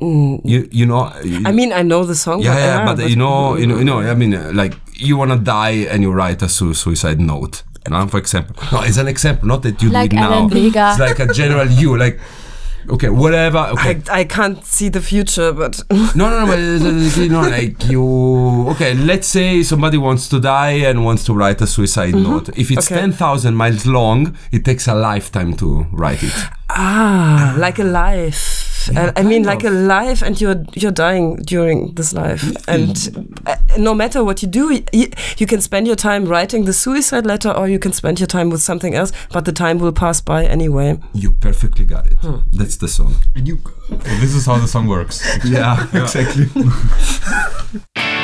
mm, 0.00 0.40
You 0.44 0.68
you 0.72 0.86
know? 0.86 1.12
you- 1.22 1.42
I 1.46 1.52
mean, 1.52 1.72
I 1.72 1.82
know 1.82 2.04
the 2.04 2.14
song. 2.16 2.42
yeah, 2.42 2.54
but, 2.54 2.98
yeah, 2.98 3.04
but, 3.04 3.10
you 3.10 3.16
know, 3.16 3.56
you 3.56 3.66
know, 3.66 3.78
you 3.78 3.84
know. 3.84 4.00
I 4.00 4.14
mean, 4.14 4.34
uh, 4.34 4.50
like 4.54 4.74
you 4.94 5.16
wanna 5.16 5.36
die 5.38 5.86
and 5.90 6.02
you 6.02 6.10
write 6.10 6.42
a 6.42 6.48
su- 6.48 6.74
suicide 6.74 7.20
note. 7.20 7.62
No, 7.88 8.04
for 8.08 8.18
example, 8.18 8.56
no, 8.72 8.80
it's 8.82 8.96
an 8.98 9.06
example, 9.06 9.46
not 9.46 9.62
that 9.62 9.80
you 9.82 9.90
Like 9.90 10.10
do 10.10 10.16
it 10.16 10.20
now. 10.20 10.32
Alan 10.32 10.48
Vega. 10.50 10.88
It's 10.90 10.98
like 11.00 11.20
a 11.20 11.32
general 11.32 11.68
you, 11.70 11.96
like 11.96 12.18
okay, 12.90 13.08
whatever. 13.08 13.58
Okay, 13.72 14.00
I, 14.10 14.20
I 14.20 14.24
can't 14.24 14.64
see 14.64 14.88
the 14.88 15.00
future, 15.00 15.52
but 15.52 15.80
no, 15.90 16.28
no, 16.30 16.44
no, 16.44 16.46
but 16.46 16.58
uh, 16.58 17.20
you 17.22 17.28
know, 17.28 17.40
like 17.58 17.84
you. 17.86 18.68
Okay, 18.70 18.94
let's 18.94 19.26
say 19.28 19.62
somebody 19.62 19.98
wants 19.98 20.28
to 20.30 20.40
die 20.40 20.72
and 20.88 21.04
wants 21.04 21.24
to 21.24 21.34
write 21.34 21.60
a 21.60 21.66
suicide 21.66 22.14
note. 22.14 22.48
If 22.56 22.70
it's 22.70 22.90
Okay. 22.90 23.00
ten 23.00 23.12
thousand 23.12 23.54
miles 23.56 23.86
long, 23.86 24.36
it 24.52 24.64
takes 24.64 24.86
a 24.88 24.94
lifetime 24.94 25.54
to 25.56 25.86
write 25.92 26.22
it. 26.22 26.32
ah, 26.70 27.54
like 27.58 27.78
a 27.78 27.84
life. 27.84 28.65
Uh, 28.94 29.12
I 29.16 29.22
mean, 29.22 29.44
like 29.44 29.64
a 29.64 29.70
life, 29.70 30.22
and 30.22 30.40
you're 30.40 30.64
you're 30.74 30.92
dying 30.92 31.36
during 31.36 31.94
this 31.94 32.12
life, 32.12 32.42
and 32.68 32.96
uh, 33.46 33.56
no 33.78 33.94
matter 33.94 34.22
what 34.24 34.42
you 34.42 34.48
do, 34.48 34.82
you, 34.92 35.08
you 35.38 35.46
can 35.46 35.60
spend 35.60 35.86
your 35.86 35.96
time 35.96 36.24
writing 36.26 36.64
the 36.64 36.72
suicide 36.72 37.26
letter, 37.26 37.50
or 37.50 37.68
you 37.68 37.78
can 37.78 37.92
spend 37.92 38.20
your 38.20 38.26
time 38.26 38.50
with 38.50 38.60
something 38.62 38.94
else. 38.94 39.12
But 39.32 39.44
the 39.44 39.52
time 39.52 39.78
will 39.78 39.92
pass 39.92 40.20
by 40.20 40.44
anyway. 40.44 40.98
You 41.14 41.32
perfectly 41.32 41.84
got 41.84 42.06
it. 42.06 42.18
That's 42.52 42.76
the 42.76 42.88
song. 42.88 43.14
You, 43.34 43.58
this 44.20 44.34
is 44.34 44.46
how 44.46 44.58
the 44.58 44.68
song 44.68 44.86
works. 44.86 45.22
Yeah, 45.46 45.86
exactly. 45.94 46.46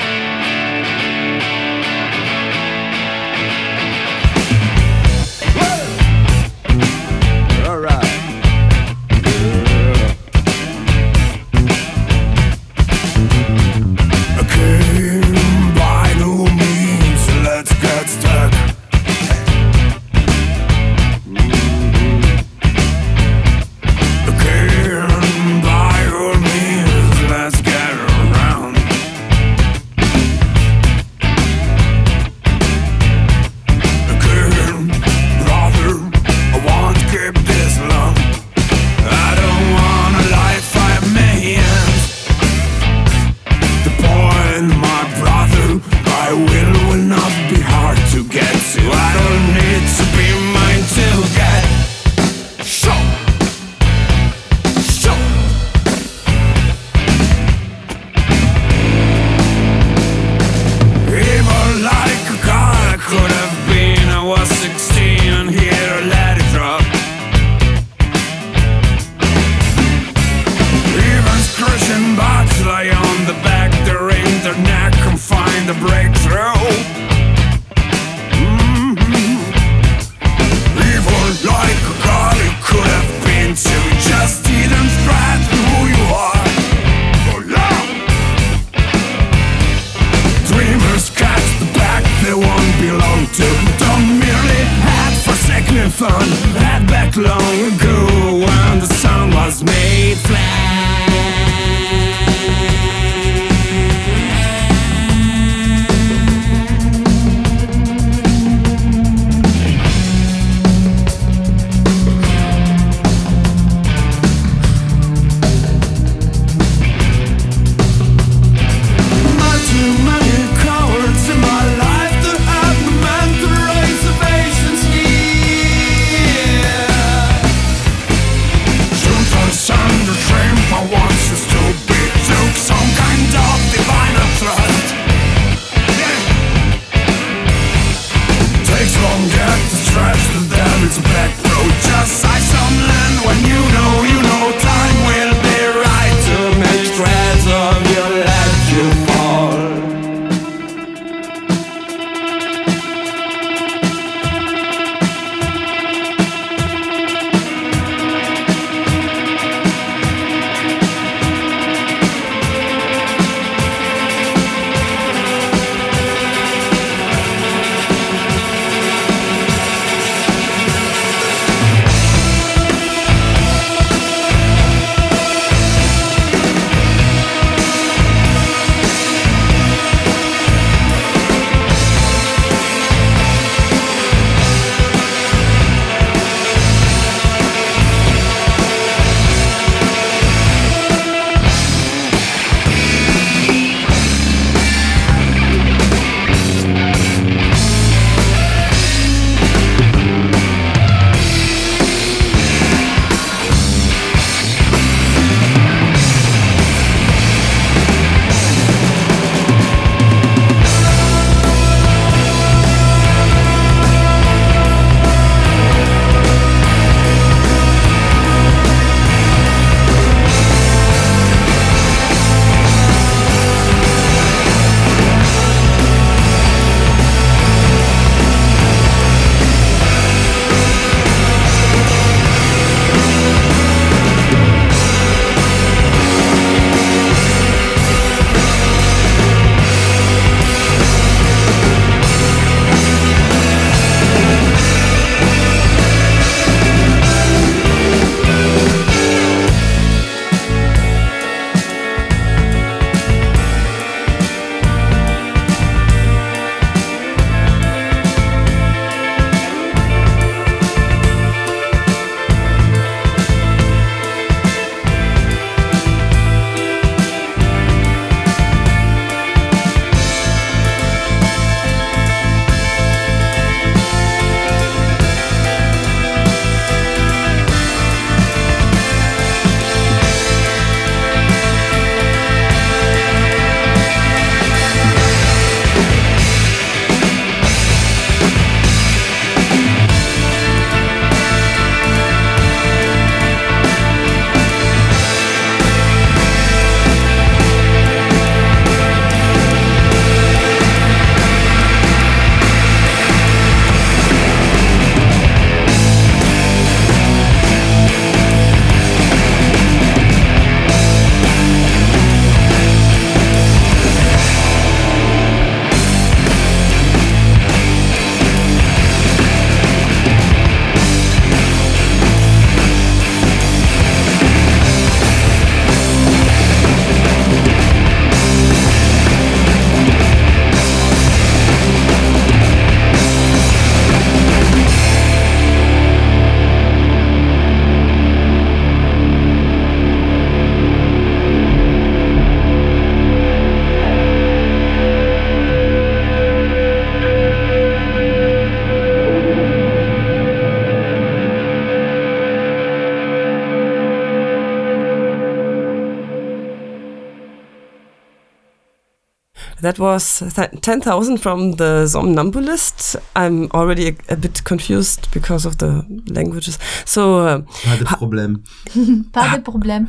That 359.72 359.78
was 359.78 360.18
th- 360.34 360.60
10,000 360.60 361.16
from 361.16 361.52
the 361.52 361.86
Somnambulist. 361.88 362.96
I'm 363.16 363.50
already 363.52 363.88
a, 363.88 363.94
a 364.10 364.16
bit 364.16 364.44
confused 364.44 365.10
because 365.12 365.46
of 365.46 365.56
the 365.56 365.82
languages. 366.08 366.58
So, 366.84 367.20
uh, 367.20 367.38
Pas 367.64 367.78
de 367.78 367.84
problème. 367.86 368.42
Pas 369.12 369.34
de 369.34 369.40
Problem. 369.40 369.88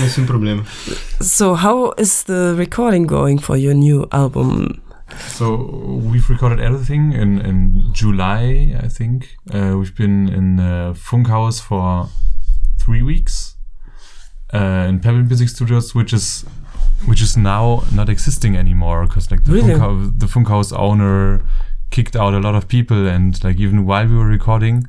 Nessun 0.00 0.26
problema. 0.26 0.64
so 1.22 1.54
how 1.54 1.92
is 1.96 2.24
the 2.24 2.56
recording 2.58 3.06
going 3.06 3.38
for 3.38 3.56
your 3.56 3.72
new 3.74 4.08
album? 4.10 4.82
So 5.28 6.00
we've 6.02 6.28
recorded 6.28 6.58
everything 6.58 7.12
in, 7.12 7.40
in 7.40 7.84
July, 7.92 8.74
I 8.82 8.88
think. 8.88 9.36
Uh, 9.54 9.76
we've 9.78 9.94
been 9.94 10.28
in 10.28 10.58
uh, 10.58 10.92
Funkhaus 10.96 11.60
for 11.62 12.08
three 12.80 13.02
weeks 13.02 13.54
uh, 14.52 14.86
in 14.88 14.98
Pebble 14.98 15.22
Music 15.22 15.50
Studios, 15.50 15.94
which 15.94 16.12
is 16.12 16.44
which 17.04 17.20
is 17.22 17.36
now 17.36 17.84
not 17.92 18.08
existing 18.08 18.56
anymore 18.56 19.06
because 19.06 19.30
like 19.30 19.44
the, 19.44 19.52
Really? 19.52 19.74
Funkhaus, 19.74 20.18
the 20.18 20.26
Funkhaus 20.26 20.76
owner 20.76 21.42
kicked 21.90 22.16
out 22.16 22.34
a 22.34 22.40
lot 22.40 22.54
of 22.54 22.66
people, 22.68 23.06
and 23.06 23.42
like 23.44 23.58
even 23.58 23.86
while 23.86 24.06
we 24.06 24.16
were 24.16 24.26
recording, 24.26 24.86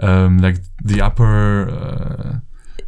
um, 0.00 0.38
like 0.38 0.56
the 0.82 1.00
upper 1.00 1.68
uh, 1.70 2.38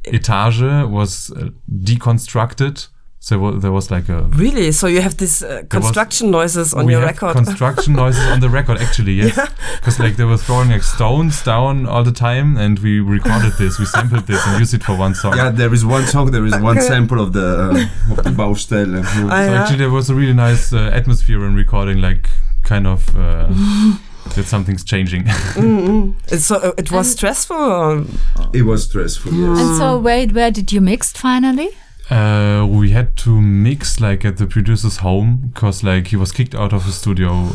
etage 0.05 0.89
was 0.89 1.31
uh, 1.33 1.51
deconstructed. 1.71 2.89
So 3.25 3.53
there 3.53 3.73
was 3.73 3.91
like 3.91 4.11
a 4.11 4.21
Really? 4.37 4.71
So 4.71 4.87
you 4.87 5.01
have 5.01 5.17
these 5.17 5.43
uh, 5.43 5.63
construction 5.71 6.31
noises 6.31 6.75
on 6.75 6.85
we 6.85 6.93
your 6.93 7.01
have 7.01 7.13
record? 7.13 7.35
construction 7.35 7.95
noises 7.95 8.23
on 8.27 8.41
the 8.41 8.51
record, 8.51 8.77
actually, 8.83 9.15
yes. 9.15 9.35
Because 9.77 9.99
like 9.99 10.17
they 10.17 10.25
were 10.25 10.37
throwing 10.37 10.69
like 10.69 10.83
stones 10.83 11.43
down 11.43 11.87
all 11.87 12.05
the 12.05 12.13
time, 12.13 12.59
and 12.59 12.79
we 12.81 13.01
recorded 13.01 13.55
this, 13.57 13.79
we 13.79 13.87
sampled 13.87 14.27
this, 14.27 14.47
and 14.47 14.61
used 14.61 14.75
it 14.75 14.85
for 14.85 14.95
one 14.99 15.15
song. 15.15 15.39
Yeah, 15.39 15.49
there 15.49 15.73
is 15.73 15.87
one 15.87 16.05
song, 16.05 16.33
there 16.33 16.45
is 16.45 16.55
one 16.61 16.79
sample 16.83 17.19
of 17.19 17.33
the, 17.33 17.49
uh, 17.49 18.13
of 18.13 18.25
the 18.25 18.31
Baustelle. 18.31 19.03
So 19.15 19.29
Ah, 19.31 19.63
actually, 19.63 19.79
there 19.79 19.91
was 19.91 20.11
a 20.11 20.15
really 20.15 20.35
nice 20.35 20.75
uh, 20.75 20.91
atmosphere 20.93 21.47
in 21.47 21.55
recording, 21.55 22.03
like 22.03 22.29
kind 22.63 22.87
of 22.87 23.09
uh, 23.17 23.49
that 24.35 24.45
something's 24.45 24.85
changing. 24.85 25.23
Mm, 25.25 25.89
mm. 25.89 26.39
So 26.39 26.57
uh, 26.57 26.73
it 26.77 26.93
was 26.93 27.11
stressful? 27.13 27.57
Or? 27.57 28.05
It 28.53 28.67
was 28.67 28.85
stressful, 28.85 29.33
yes. 29.33 29.61
And 29.61 29.79
so 29.79 29.99
where, 29.99 30.27
where 30.27 30.51
did 30.51 30.73
you 30.73 30.83
mix 30.83 31.11
finally? 31.13 31.71
Uh, 32.11 32.67
we 32.69 32.91
had 32.91 33.17
to 33.19 33.41
mix 33.41 34.01
like 34.01 34.25
at 34.25 34.37
the 34.37 34.47
producer's 34.47 34.99
home 34.99 35.51
because 35.53 35.83
like 35.83 36.09
he 36.09 36.17
was 36.17 36.33
kicked 36.33 36.55
out 36.55 36.73
of 36.73 36.85
the 36.87 36.93
studio 36.93 37.51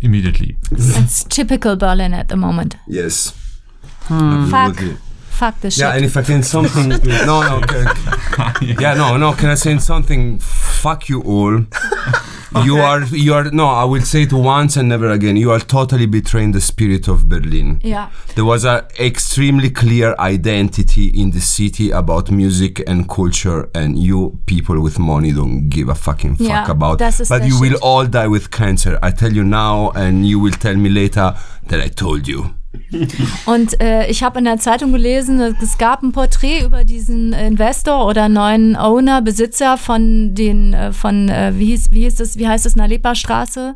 immediately. 0.00 0.56
It's 0.70 1.24
typical 1.24 1.76
Berlin 1.76 2.12
at 2.12 2.28
the 2.28 2.36
moment. 2.36 2.76
Yes. 2.86 3.30
Fuck. 4.08 4.52
Absolutely. 4.52 4.98
Fuck 5.30 5.60
the 5.60 5.70
shit. 5.70 5.80
Yeah, 5.80 5.94
and 5.94 6.04
if 6.04 6.16
I 6.16 6.22
can 6.22 6.42
something, 6.42 6.88
no, 7.26 7.42
no, 7.42 7.60
can, 7.60 7.86
yeah, 8.80 8.94
no, 8.94 9.18
no. 9.18 9.34
Can 9.34 9.50
I 9.50 9.54
say 9.54 9.76
something? 9.78 10.38
Fuck 10.38 11.10
you 11.10 11.20
all. 11.22 11.60
You 12.64 12.78
are, 12.78 13.02
you 13.04 13.34
are. 13.34 13.50
No, 13.50 13.66
I 13.66 13.84
will 13.84 14.02
say 14.02 14.22
it 14.22 14.32
once 14.32 14.76
and 14.76 14.88
never 14.88 15.10
again. 15.10 15.36
You 15.36 15.50
are 15.50 15.58
totally 15.60 16.06
betraying 16.06 16.52
the 16.52 16.60
spirit 16.60 17.08
of 17.08 17.28
Berlin. 17.28 17.80
Yeah. 17.82 18.08
There 18.34 18.44
was 18.44 18.64
a 18.64 18.86
extremely 18.98 19.70
clear 19.70 20.14
identity 20.18 21.06
in 21.08 21.30
the 21.32 21.40
city 21.40 21.90
about 21.90 22.30
music 22.30 22.82
and 22.86 23.08
culture, 23.08 23.68
and 23.74 23.98
you 23.98 24.38
people 24.46 24.80
with 24.80 24.98
money 24.98 25.32
don't 25.32 25.68
give 25.68 25.88
a 25.88 25.94
fucking 25.94 26.36
fuck 26.36 26.48
Yeah, 26.48 26.70
about. 26.70 27.00
ist 27.00 27.28
But 27.28 27.44
you 27.46 27.58
will 27.60 27.76
all 27.82 28.06
die 28.06 28.28
with 28.28 28.50
cancer. 28.50 28.98
I 29.02 29.10
tell 29.10 29.32
you 29.32 29.44
now, 29.44 29.90
and 29.94 30.24
you 30.26 30.38
will 30.38 30.56
tell 30.58 30.76
me 30.76 30.88
later 30.88 31.34
that 31.68 31.80
I 31.80 31.88
told 31.88 32.28
you. 32.28 32.54
Und 33.46 33.80
äh, 33.80 34.08
ich 34.08 34.22
habe 34.22 34.38
in 34.38 34.44
der 34.44 34.58
Zeitung 34.58 34.92
gelesen, 34.92 35.40
es 35.62 35.78
gab 35.78 36.02
ein 36.02 36.12
Porträt 36.12 36.64
über 36.64 36.84
diesen 36.84 37.32
Investor 37.32 38.06
oder 38.06 38.28
neuen 38.28 38.76
Owner, 38.76 39.22
Besitzer 39.22 39.76
von 39.76 40.34
den, 40.34 40.72
äh, 40.74 40.92
von, 40.92 41.28
äh, 41.28 41.52
wie, 41.56 41.66
hieß, 41.66 41.88
wie, 41.90 42.00
hieß 42.00 42.16
das, 42.16 42.38
wie 42.38 42.48
heißt 42.48 42.66
es, 42.66 42.76
Nalepa 42.76 43.14
Straße. 43.14 43.74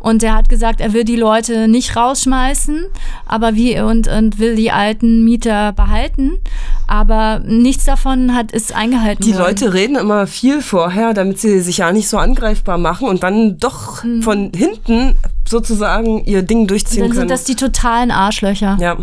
Und 0.00 0.22
der 0.22 0.34
hat 0.34 0.48
gesagt, 0.48 0.80
er 0.80 0.92
will 0.92 1.04
die 1.04 1.16
Leute 1.16 1.68
nicht 1.68 1.96
rausschmeißen, 1.96 2.86
aber 3.26 3.54
wie, 3.54 3.78
und, 3.80 4.08
und 4.08 4.38
will 4.38 4.56
die 4.56 4.70
alten 4.70 5.24
Mieter 5.24 5.72
behalten. 5.72 6.38
Aber 6.86 7.40
nichts 7.40 7.84
davon 7.84 8.34
hat, 8.34 8.52
ist 8.52 8.74
eingehalten 8.74 9.24
Die 9.24 9.32
worden. 9.32 9.46
Leute 9.46 9.74
reden 9.74 9.96
immer 9.96 10.26
viel 10.26 10.62
vorher, 10.62 11.14
damit 11.14 11.40
sie 11.40 11.60
sich 11.60 11.78
ja 11.78 11.92
nicht 11.92 12.08
so 12.08 12.18
angreifbar 12.18 12.78
machen 12.78 13.08
und 13.08 13.22
dann 13.22 13.58
doch 13.58 14.04
von 14.20 14.52
hinten 14.54 15.16
sozusagen 15.48 16.24
ihr 16.24 16.42
Ding 16.42 16.66
durchziehen 16.66 17.00
Dann 17.02 17.10
können. 17.10 17.20
sind 17.20 17.30
das 17.30 17.44
die 17.44 17.56
totalen 17.56 18.10
Arschlöcher. 18.10 18.76
Ja, 18.80 18.96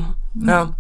ja. 0.46 0.74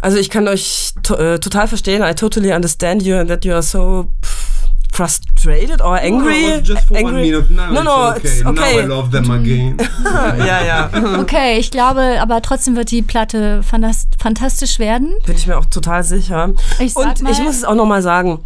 Also 0.00 0.18
ich 0.18 0.30
kann 0.30 0.48
euch 0.48 0.92
to 1.02 1.14
äh, 1.14 1.38
total 1.38 1.68
verstehen. 1.68 2.02
I 2.02 2.14
totally 2.14 2.52
understand 2.52 3.02
you 3.02 3.16
and 3.16 3.28
that 3.28 3.44
you 3.44 3.52
are 3.52 3.62
so 3.62 4.08
pff, 4.24 4.68
frustrated 4.92 5.80
or 5.80 5.94
angry. 5.96 6.48
No, 6.48 6.56
just 6.60 6.86
for 6.88 6.96
one 6.96 7.06
angry. 7.06 7.30
minute. 7.30 7.52
Now 7.52 7.70
no, 7.70 7.80
it's 7.80 7.84
no, 7.84 8.08
okay. 8.10 8.28
it's 8.28 8.46
okay. 8.46 8.76
Now 8.76 8.82
I 8.82 8.86
love 8.86 9.10
them 9.12 9.30
again. 9.30 9.76
ja, 10.38 10.62
ja. 10.64 10.90
Okay, 11.20 11.58
ich 11.58 11.70
glaube, 11.70 12.18
aber 12.20 12.42
trotzdem 12.42 12.74
wird 12.76 12.90
die 12.90 13.02
Platte 13.02 13.62
fantas- 13.62 14.06
fantastisch 14.20 14.78
werden. 14.80 15.14
Bin 15.24 15.36
ich 15.36 15.46
mir 15.46 15.56
auch 15.56 15.66
total 15.66 16.02
sicher. 16.02 16.50
Ich 16.80 16.94
sag 16.94 17.06
Und 17.06 17.22
mal- 17.22 17.32
ich 17.32 17.38
muss 17.40 17.56
es 17.56 17.64
auch 17.64 17.74
noch 17.76 17.86
mal 17.86 18.02
sagen. 18.02 18.40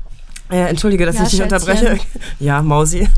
Äh, 0.51 0.69
entschuldige, 0.69 1.07
dass 1.07 1.17
Ja, 1.17 1.25
ich 1.25 1.31
dich 1.31 1.43
unterbreche. 1.43 1.99
Ja, 2.39 2.63
Mausi. 2.63 3.09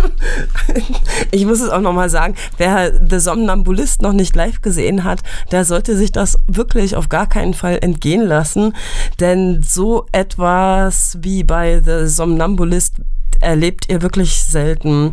ich 1.30 1.44
muss 1.44 1.60
es 1.60 1.68
auch 1.68 1.80
noch 1.80 1.92
mal 1.92 2.08
sagen. 2.08 2.34
Wer 2.56 2.92
The 3.06 3.18
Somnambulist 3.18 4.00
noch 4.02 4.12
nicht 4.12 4.34
live 4.34 4.62
gesehen 4.62 5.04
hat, 5.04 5.20
der 5.50 5.64
sollte 5.64 5.96
sich 5.96 6.10
das 6.12 6.38
wirklich 6.46 6.96
auf 6.96 7.08
gar 7.08 7.28
keinen 7.28 7.54
Fall 7.54 7.78
entgehen 7.82 8.22
lassen. 8.22 8.74
Denn 9.20 9.62
so 9.62 10.06
etwas 10.12 11.18
wie 11.20 11.44
bei 11.44 11.82
The 11.84 12.06
Somnambulist 12.06 12.94
erlebt 13.40 13.88
ihr 13.88 14.02
wirklich 14.02 14.34
selten. 14.34 15.12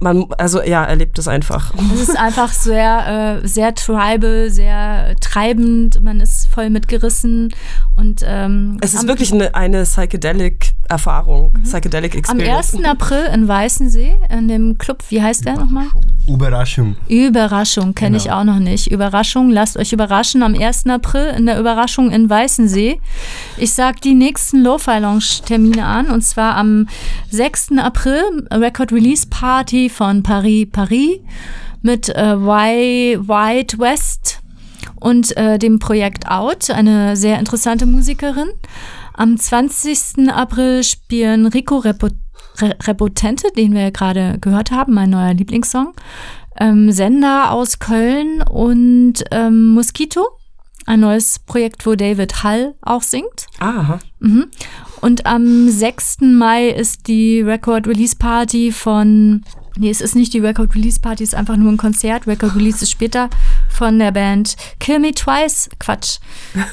Man, 0.00 0.26
also 0.38 0.62
ja, 0.62 0.84
erlebt 0.84 1.18
es 1.18 1.28
einfach. 1.28 1.72
Es 1.94 2.08
ist 2.08 2.18
einfach 2.18 2.52
sehr, 2.52 3.40
äh, 3.42 3.46
sehr 3.46 3.74
tribal, 3.74 4.50
sehr 4.50 5.14
treibend. 5.20 6.02
Man 6.02 6.20
ist 6.20 6.43
voll 6.54 6.70
mitgerissen 6.70 7.52
und 7.96 8.22
ähm, 8.24 8.78
Es 8.80 8.94
ist 8.94 9.00
am, 9.00 9.08
wirklich 9.08 9.32
eine, 9.32 9.54
eine 9.54 9.82
Psychedelic-Erfahrung, 9.84 11.52
Psychedelic 11.64 12.14
am 12.14 12.38
Experience. 12.38 12.74
1. 12.74 12.84
April 12.84 13.24
in 13.34 13.48
Weißensee 13.48 14.14
in 14.30 14.48
dem 14.48 14.78
Club, 14.78 15.02
wie 15.08 15.20
heißt 15.20 15.44
der 15.46 15.56
nochmal? 15.56 15.86
Überraschung. 16.28 16.96
Überraschung 17.08 17.94
kenne 17.94 18.16
ich 18.16 18.24
Genau. 18.24 18.40
auch 18.40 18.44
noch 18.44 18.58
nicht. 18.60 18.86
Überraschung, 18.90 19.50
lasst 19.50 19.76
euch 19.76 19.92
überraschen. 19.92 20.42
Am 20.42 20.54
1. 20.54 20.86
April 20.86 21.34
in 21.36 21.46
der 21.46 21.58
Überraschung 21.58 22.10
in 22.10 22.30
Weißensee. 22.30 23.00
Ich 23.58 23.72
sag 23.74 24.00
die 24.00 24.14
nächsten 24.14 24.62
Lo-Fi-Lounge-Termine 24.62 25.84
an 25.84 26.06
und 26.10 26.22
zwar 26.22 26.56
am 26.56 26.86
6. 27.30 27.72
April 27.78 28.46
Record 28.52 28.92
Release 28.92 29.26
Party 29.28 29.88
von 29.90 30.22
Paris 30.22 30.66
Paris 30.70 31.18
mit 31.82 32.08
äh, 32.08 32.36
White 32.38 33.78
West 33.78 34.40
und 35.04 35.36
äh, 35.36 35.58
dem 35.58 35.78
Projekt 35.78 36.30
Out, 36.30 36.70
eine 36.70 37.14
sehr 37.14 37.38
interessante 37.38 37.84
Musikerin. 37.84 38.48
Am 39.12 39.36
20. 39.36 40.30
April 40.30 40.82
spielen 40.82 41.46
Rico 41.46 41.76
Repo 41.76 42.08
Re 42.58 42.74
Repotente, 42.84 43.48
den 43.54 43.74
wir 43.74 43.90
gerade 43.90 44.38
gehört 44.40 44.70
haben, 44.70 44.94
mein 44.94 45.10
neuer 45.10 45.34
Lieblingssong. 45.34 45.92
Ähm, 46.58 46.90
Sender 46.90 47.50
aus 47.50 47.80
Köln 47.80 48.42
und 48.42 49.24
ähm, 49.30 49.74
Mosquito, 49.74 50.26
ein 50.86 51.00
neues 51.00 51.38
Projekt, 51.38 51.84
wo 51.84 51.96
David 51.96 52.42
Hall 52.42 52.74
auch 52.80 53.02
singt. 53.02 53.48
Aha. 53.58 53.98
Mhm. 54.20 54.46
Und 55.02 55.26
am 55.26 55.68
6. 55.68 56.20
Mai 56.22 56.68
ist 56.68 57.08
die 57.08 57.42
Record 57.42 57.86
Release 57.86 58.16
Party 58.16 58.72
von. 58.72 59.44
Nee, 59.76 59.90
es 59.90 60.00
ist 60.00 60.14
nicht 60.14 60.32
die 60.32 60.38
Record 60.38 60.74
Release 60.76 61.00
Party, 61.00 61.24
es 61.24 61.30
ist 61.30 61.34
einfach 61.34 61.56
nur 61.56 61.72
ein 61.72 61.76
Konzert. 61.76 62.28
Record 62.28 62.54
Release 62.54 62.82
ist 62.82 62.90
später 62.90 63.28
von 63.68 63.98
der 63.98 64.12
Band 64.12 64.56
Kill 64.78 65.00
Me 65.00 65.12
Twice. 65.12 65.68
Quatsch. 65.80 66.18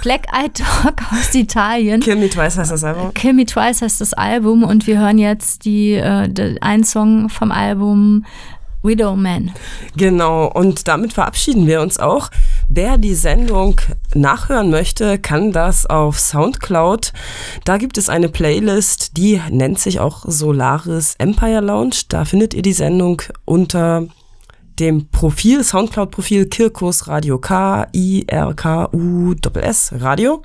Black 0.03 0.27
Eyed 0.31 0.59
Dog 0.59 1.01
aus 1.11 1.33
Italien. 1.33 1.99
Kill 1.99 2.17
Me 2.17 2.29
Twice 2.29 2.57
heißt 2.57 2.71
das 2.71 2.83
Album. 2.83 3.11
Kill 3.15 3.33
Me 3.33 3.45
Twice 3.45 3.81
heißt 3.81 4.01
das 4.01 4.13
Album 4.13 4.63
und 4.63 4.85
wir 4.85 4.99
hören 4.99 5.17
jetzt 5.17 5.65
die, 5.65 5.93
äh, 5.93 6.29
die, 6.29 6.61
einen 6.61 6.83
Song 6.83 7.29
vom 7.29 7.51
Album 7.51 8.23
Widow 8.83 9.15
Man. 9.15 9.51
Genau, 9.95 10.47
und 10.47 10.87
damit 10.87 11.13
verabschieden 11.13 11.67
wir 11.67 11.81
uns 11.81 11.99
auch. 11.99 12.29
Wer 12.69 12.97
die 12.97 13.15
Sendung 13.15 13.79
nachhören 14.13 14.69
möchte, 14.69 15.19
kann 15.19 15.51
das 15.51 15.85
auf 15.85 16.19
Soundcloud. 16.19 17.13
Da 17.63 17.77
gibt 17.77 17.97
es 17.97 18.09
eine 18.09 18.29
Playlist, 18.29 19.17
die 19.17 19.41
nennt 19.49 19.79
sich 19.79 19.99
auch 19.99 20.23
Solaris 20.25 21.15
Empire 21.17 21.61
Lounge. 21.61 21.95
Da 22.09 22.25
findet 22.25 22.53
ihr 22.53 22.61
die 22.61 22.73
Sendung 22.73 23.21
unter 23.45 24.07
dem 24.79 25.09
Profil, 25.09 25.63
Soundcloud-Profil 25.63 26.47
Kirkus 26.47 27.07
Radio 27.07 27.37
K, 27.37 27.87
I, 27.93 28.23
R, 28.27 28.53
K, 28.55 28.89
U, 28.93 29.35
S, 29.61 29.93
Radio. 29.99 30.41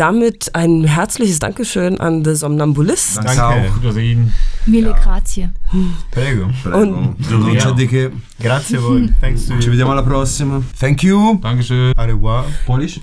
Damit 0.00 0.54
ein 0.54 0.84
herzliches 0.84 1.40
Dankeschön 1.40 2.00
an 2.00 2.24
The 2.24 2.34
Somnambulist. 2.34 3.18
Danke. 3.18 3.70
Wiedersehen. 3.76 4.32
Mille 4.64 4.94
grazie. 4.94 5.50
Prego. 6.10 6.44
Und 6.64 7.30
Non 7.30 7.56
c'è 7.58 7.72
di 7.74 7.86
che. 7.86 8.10
Grazie 8.38 8.78
a 8.78 8.80
voi. 8.80 9.12
Thanks 9.20 9.44
to 9.44 9.58
Ci 9.58 9.64
you. 9.66 9.70
vediamo 9.72 9.92
alla 9.92 10.02
prossima. 10.02 10.62
Thank 10.78 11.02
you. 11.02 11.38
Dankeschön. 11.42 11.92
Au 11.94 12.06
revoir. 12.06 12.44
Polish. 12.64 12.98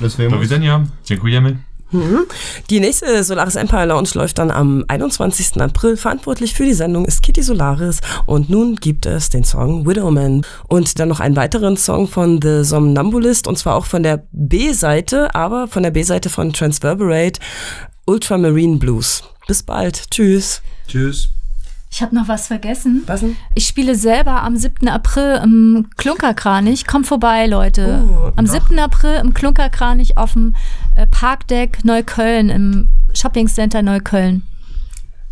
Los 0.00 0.16
Do 0.16 0.22
vemos. 0.24 0.40
widzenia. 0.40 0.84
Dziękujemy. 1.04 1.71
Mhm. 1.92 2.26
Die 2.70 2.80
nächste 2.80 3.22
Solaris 3.22 3.56
Empire 3.56 3.86
Lounge 3.86 4.10
läuft 4.14 4.38
dann 4.38 4.50
am 4.50 4.84
21. 4.88 5.60
April. 5.60 5.96
Verantwortlich 5.96 6.54
für 6.54 6.64
die 6.64 6.74
Sendung 6.74 7.04
ist 7.04 7.22
Kitty 7.22 7.42
Solaris 7.42 8.00
und 8.26 8.50
nun 8.50 8.76
gibt 8.76 9.06
es 9.06 9.30
den 9.30 9.44
Song 9.44 9.86
Widowman 9.86 10.42
und 10.68 10.98
dann 10.98 11.08
noch 11.08 11.20
einen 11.20 11.36
weiteren 11.36 11.76
Song 11.76 12.08
von 12.08 12.40
The 12.42 12.64
Somnambulist 12.64 13.46
und 13.46 13.58
zwar 13.58 13.76
auch 13.76 13.86
von 13.86 14.02
der 14.02 14.24
B-Seite, 14.32 15.34
aber 15.34 15.68
von 15.68 15.82
der 15.82 15.90
B-Seite 15.90 16.30
von 16.30 16.52
Transverberate 16.52 17.40
Ultramarine 18.06 18.78
Blues. 18.78 19.22
Bis 19.46 19.62
bald. 19.62 20.10
Tschüss. 20.10 20.62
Tschüss. 20.88 21.30
Ich 21.92 22.00
habe 22.00 22.14
noch 22.14 22.26
was 22.26 22.46
vergessen. 22.46 23.02
Was 23.06 23.20
denn? 23.20 23.36
Ich 23.54 23.66
spiele 23.66 23.94
selber 23.94 24.42
am 24.42 24.56
7. 24.56 24.88
April 24.88 25.40
im 25.44 25.90
Klunkerkranich. 25.98 26.86
Kommt 26.86 27.06
vorbei, 27.06 27.46
Leute. 27.46 28.04
Oh, 28.08 28.32
am 28.34 28.46
7. 28.46 28.78
April 28.78 29.20
im 29.22 29.34
Klunkerkranich 29.34 30.16
auf 30.16 30.32
dem 30.32 30.54
äh, 30.94 31.06
Parkdeck 31.06 31.84
Neukölln 31.84 32.50
im 32.50 32.88
Shopping 33.14 33.48
Center 33.48 33.82
Neukölln. 33.82 34.42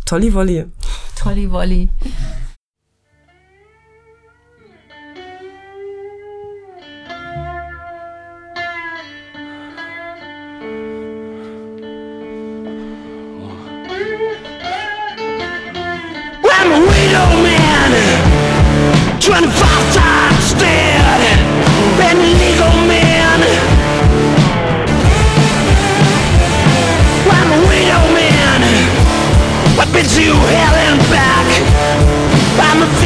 Tolliwolli. 0.05 0.65
Tolliwolli. 1.15 1.89
trying 19.19 19.43
to 19.43 19.51
fight 19.51 20.33
instead. 20.33 22.40
To 30.01 30.07
hell 30.07 30.75
and 30.89 30.99
back. 31.11 31.45
I'm 32.59 32.81
a 32.81 33.00